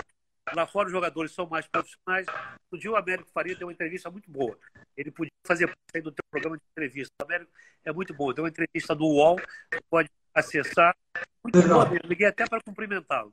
[0.52, 2.26] Lá fora os jogadores são mais profissionais.
[2.68, 4.58] O dia o Américo Faria deu uma entrevista muito boa.
[4.96, 7.12] Ele podia fazer parte do teu programa de entrevista.
[7.22, 7.52] O Américo
[7.84, 8.32] é muito bom.
[8.32, 9.36] Deu uma entrevista do UOL,
[9.88, 10.96] pode acessar.
[11.44, 11.86] Muito Legal.
[11.86, 11.94] bom.
[11.94, 13.32] Eu liguei até para cumprimentá-lo.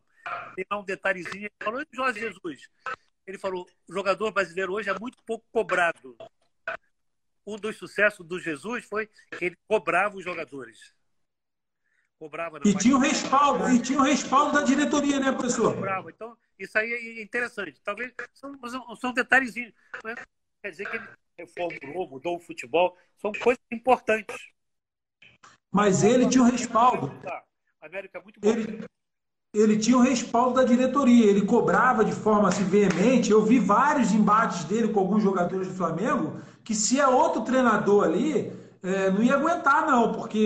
[0.55, 1.45] Tem lá um detalhezinho.
[1.45, 2.69] Ele falou, Jorge Jesus.
[3.25, 6.15] Ele falou, o jogador brasileiro hoje é muito pouco cobrado
[7.53, 10.93] um dos sucessos do Jesus foi que ele cobrava os jogadores.
[12.19, 15.73] Cobrava e tinha o respaldo, e tinha o respaldo da diretoria, né, professor?
[15.73, 16.09] Cobrava.
[16.09, 17.79] Então, isso aí é interessante.
[17.81, 18.53] Talvez são,
[18.97, 19.73] são detalhezinhos.
[20.03, 20.13] Não
[20.61, 22.97] quer dizer que ele reformulou, mudou o futebol.
[23.21, 24.35] São coisas importantes.
[25.71, 27.09] Mas ele tinha o respaldo.
[27.79, 28.53] A América é muito boa.
[28.53, 28.85] Ele,
[29.53, 33.31] ele tinha o respaldo da diretoria, ele cobrava de forma assim, veemente.
[33.31, 38.05] Eu vi vários embates dele com alguns jogadores do Flamengo, que se é outro treinador
[38.05, 38.51] ali,
[38.83, 40.37] é, não ia aguentar, não, porque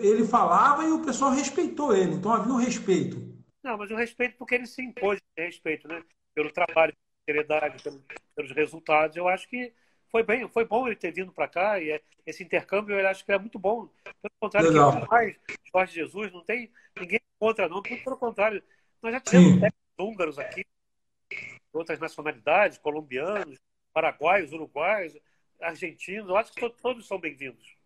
[0.00, 3.26] ele falava e o pessoal respeitou ele, então havia um respeito.
[3.62, 6.00] Não, mas o respeito porque ele se impôs respeito, né?
[6.34, 6.94] Pelo trabalho,
[7.26, 8.00] pela seriedade, pelos,
[8.34, 9.16] pelos resultados.
[9.16, 9.72] Eu acho que
[10.08, 13.24] foi bem, foi bom ele ter vindo para cá e é, esse intercâmbio eu acho
[13.24, 13.88] que é muito bom.
[14.22, 15.00] Pelo contrário, Legal.
[15.00, 15.36] que mais
[15.72, 18.62] Jorge Jesus não tem ninguém contra não, pelo contrário,
[19.02, 20.64] nós já tivemos técnicos húngaros aqui,
[21.72, 23.58] outras nacionalidades, colombianos,
[23.92, 25.14] paraguaios, uruguaios,
[25.60, 27.76] argentinos, eu acho que todos, todos são bem-vindos.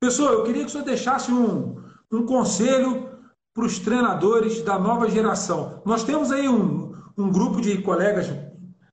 [0.00, 3.22] Pessoal, eu queria que o senhor deixasse um, um conselho
[3.54, 5.82] para os treinadores da nova geração.
[5.84, 8.26] Nós temos aí um, um grupo de colegas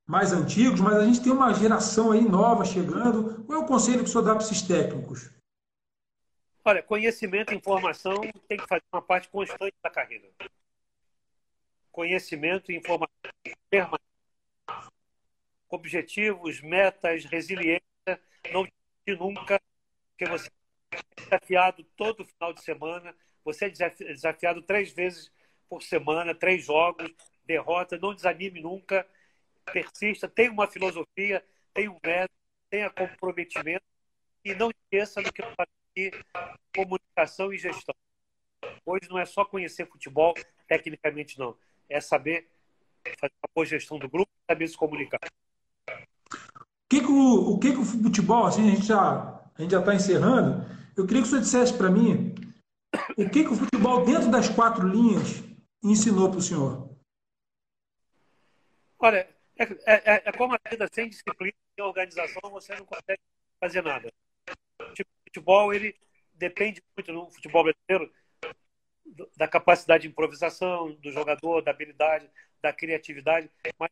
[0.05, 3.43] mais antigos, mas a gente tem uma geração aí nova chegando.
[3.45, 5.30] Qual é o conselho que o senhor dá para esses técnicos?
[6.64, 10.30] Olha, conhecimento e informação tem que fazer uma parte constante da carreira.
[11.91, 13.10] Conhecimento e informação
[13.70, 14.03] permanente.
[15.70, 17.82] Objetivos, metas, resiliência,
[18.51, 19.62] não de nunca,
[20.10, 20.49] porque você
[20.91, 25.32] é desafiado todo final de semana, você é desafiado três vezes
[25.70, 27.10] por semana, três jogos,
[27.45, 29.07] derrota, não desanime nunca,
[29.72, 32.34] persista, tenha uma filosofia, tenha um método,
[32.70, 33.86] tenha comprometimento
[34.43, 36.12] e não esqueça do que falei aqui,
[36.74, 37.95] comunicação e gestão.
[38.86, 40.34] Hoje não é só conhecer futebol
[40.68, 41.58] tecnicamente, não.
[41.89, 42.47] É saber
[43.20, 45.20] fazer uma boa gestão do grupo e saber se comunicar.
[45.89, 49.72] O que, que, o, o, que, que o futebol, assim, a gente já a gente
[49.72, 52.34] já está encerrando, eu queria que o senhor dissesse para mim
[53.18, 55.43] o que, que o futebol, dentro das quatro linhas,
[55.84, 56.89] ensinou para o senhor.
[58.97, 59.28] Olha,
[59.58, 63.22] é, é, é, como a vida sem disciplina, sem organização, você não consegue
[63.60, 64.12] fazer nada.
[65.30, 65.95] Futebol, ele
[66.34, 68.13] depende muito no futebol brasileiro
[69.36, 72.30] da capacidade de improvisação do jogador, da habilidade,
[72.61, 73.49] da criatividade,
[73.80, 73.89] mas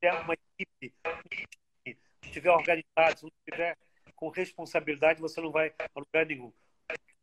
[0.00, 0.94] é uma equipe
[2.34, 3.76] estiver organizado, se não estiver
[4.16, 6.52] com responsabilidade, você não vai a lugar nenhum.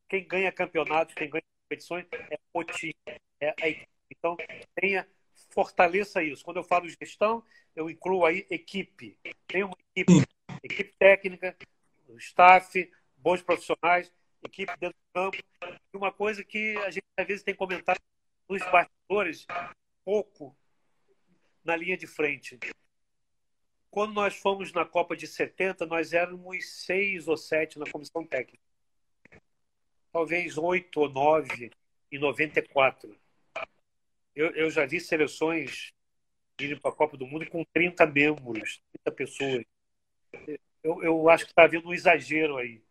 [0.07, 2.95] Quem ganha campeonatos, quem ganha competições é o time,
[3.39, 3.89] é a equipe.
[4.09, 4.37] Então,
[4.75, 5.07] tenha,
[5.49, 6.43] fortaleça isso.
[6.43, 7.43] Quando eu falo gestão,
[7.75, 9.17] eu incluo aí equipe.
[9.47, 10.27] Tem uma equipe,
[10.63, 11.55] equipe técnica,
[12.17, 12.91] staff,
[13.21, 14.11] bons profissionais,
[14.43, 15.37] equipe dentro do campo.
[15.93, 17.99] E uma coisa que a gente às vezes tem comentado
[18.49, 19.45] nos bastidores,
[20.03, 20.55] pouco
[21.63, 22.59] na linha de frente.
[23.89, 28.63] Quando nós fomos na Copa de 70, nós éramos seis ou sete na comissão técnica.
[30.11, 31.71] Talvez oito ou nove
[32.11, 33.15] em 94.
[34.33, 35.93] Eu, eu já vi seleções
[36.59, 39.65] irem para a Copa do Mundo com 30 membros, 30 pessoas.
[40.83, 42.81] Eu, eu acho que está havendo um exagero aí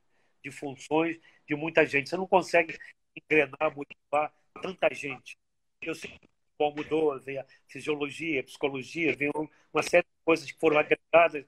[0.42, 2.08] de funções de muita gente.
[2.08, 2.78] Você não consegue
[3.16, 4.32] engrenar, motivar
[4.62, 5.36] tanta gente.
[5.82, 6.18] Eu sei
[6.60, 9.30] futebol mudou, vem a fisiologia, a psicologia, vem
[9.72, 11.44] uma série de coisas que foram agregadas,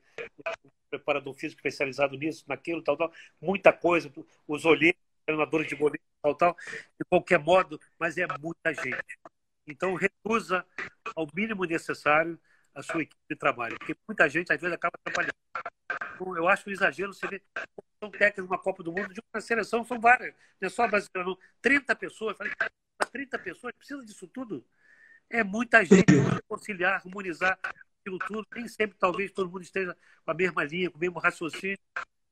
[0.64, 4.12] o preparador físico especializado nisso, naquilo, tal, tal, muita coisa,
[4.48, 9.18] os olheiros, treinadores de goleiro, tal, tal, de qualquer modo, mas é muita gente.
[9.66, 10.66] Então, reduza
[11.14, 12.38] ao mínimo necessário
[12.74, 15.34] a sua equipe de trabalho, porque muita gente, às vezes, acaba atrapalhando.
[16.14, 17.42] Então, eu acho um exagero você ver
[18.02, 21.30] são técnicos numa Copa do Mundo, de uma seleção, são várias, não é só brasileiro,
[21.30, 21.38] não.
[21.60, 22.52] 30 pessoas, falei,
[23.12, 24.66] 30 pessoas, precisa disso tudo?
[25.30, 26.04] É muita gente
[26.48, 27.56] conciliar, harmonizar
[28.00, 28.44] aquilo tudo.
[28.54, 31.78] Nem sempre, talvez, todo mundo esteja com a mesma linha, com o mesmo raciocínio.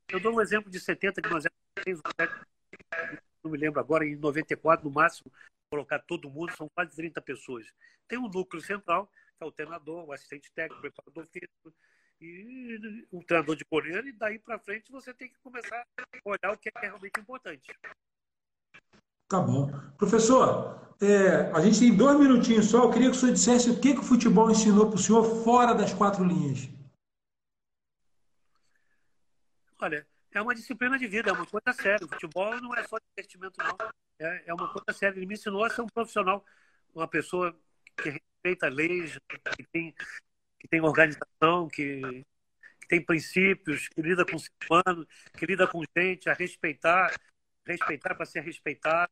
[0.09, 2.03] Eu dou um exemplo de 70, que nós éramos
[3.45, 5.33] não me lembro agora, em 94, no máximo,
[5.71, 7.73] colocar todo mundo, são quase 30 pessoas.
[8.09, 9.07] Tem um núcleo central,
[9.39, 11.73] que é o treinador, o assistente técnico, o preparador físico,
[12.21, 16.53] e um treinador de goleiro, e daí para frente você tem que começar a olhar
[16.53, 17.73] o que é realmente importante.
[19.29, 19.71] Tá bom.
[19.97, 22.85] Professor, é, a gente tem dois minutinhos só.
[22.85, 25.25] Eu queria que o senhor dissesse o que, que o futebol ensinou para o senhor
[25.45, 26.69] fora das quatro linhas.
[29.81, 32.05] Olha, é uma disciplina de vida, é uma coisa séria.
[32.05, 33.77] O futebol não é só divertimento, não.
[34.19, 35.17] É, é uma coisa séria.
[35.17, 36.45] Ele me ensinou a ser um profissional,
[36.95, 37.57] uma pessoa
[37.97, 39.19] que respeita leis,
[39.57, 39.95] que tem,
[40.61, 42.23] que tem organização, que,
[42.81, 45.07] que tem princípios, que lida com o ser humano,
[45.37, 47.13] que lida com gente, a respeitar,
[47.67, 49.11] respeitar para ser respeitado,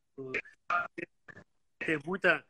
[1.79, 2.45] ter muita,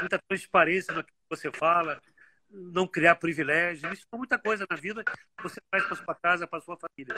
[0.00, 2.00] muita transparência no que você fala,
[2.48, 3.92] não criar privilégios.
[3.92, 7.14] Isso é muita coisa na vida que você faz para sua casa, para sua família.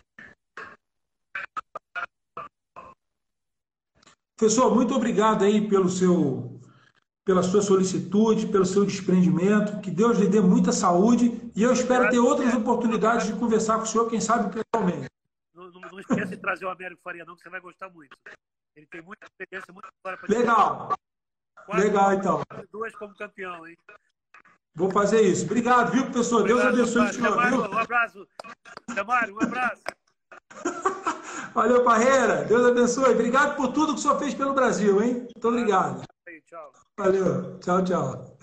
[4.36, 6.60] Professor, muito obrigado aí pelo seu,
[7.24, 9.80] pela sua solicitude, pelo seu desprendimento.
[9.80, 13.84] Que Deus lhe dê muita saúde e eu espero ter outras oportunidades de conversar com
[13.84, 15.08] o senhor, quem sabe pessoalmente.
[15.54, 18.16] Não, não, não esqueça de trazer o Américo Faria, não, que você vai gostar muito.
[18.74, 20.94] Ele tem muita experiência, muita história para Legal.
[21.66, 22.42] Quatro, Legal, então.
[22.72, 23.76] Duas como campeão, hein?
[24.74, 25.44] Vou fazer isso.
[25.44, 26.40] Obrigado, viu, professor?
[26.40, 27.36] Obrigado, Deus abençoe o senhor.
[27.36, 28.26] Mário, um abraço.
[29.06, 29.82] Mário, um abraço.
[31.54, 32.44] Valeu, Parreira.
[32.44, 33.12] Deus abençoe.
[33.12, 35.28] Obrigado por tudo que o senhor fez pelo Brasil, hein?
[35.34, 36.02] Muito obrigado
[36.32, 36.72] aí, tchau.
[36.96, 38.38] Valeu, tchau, tchau.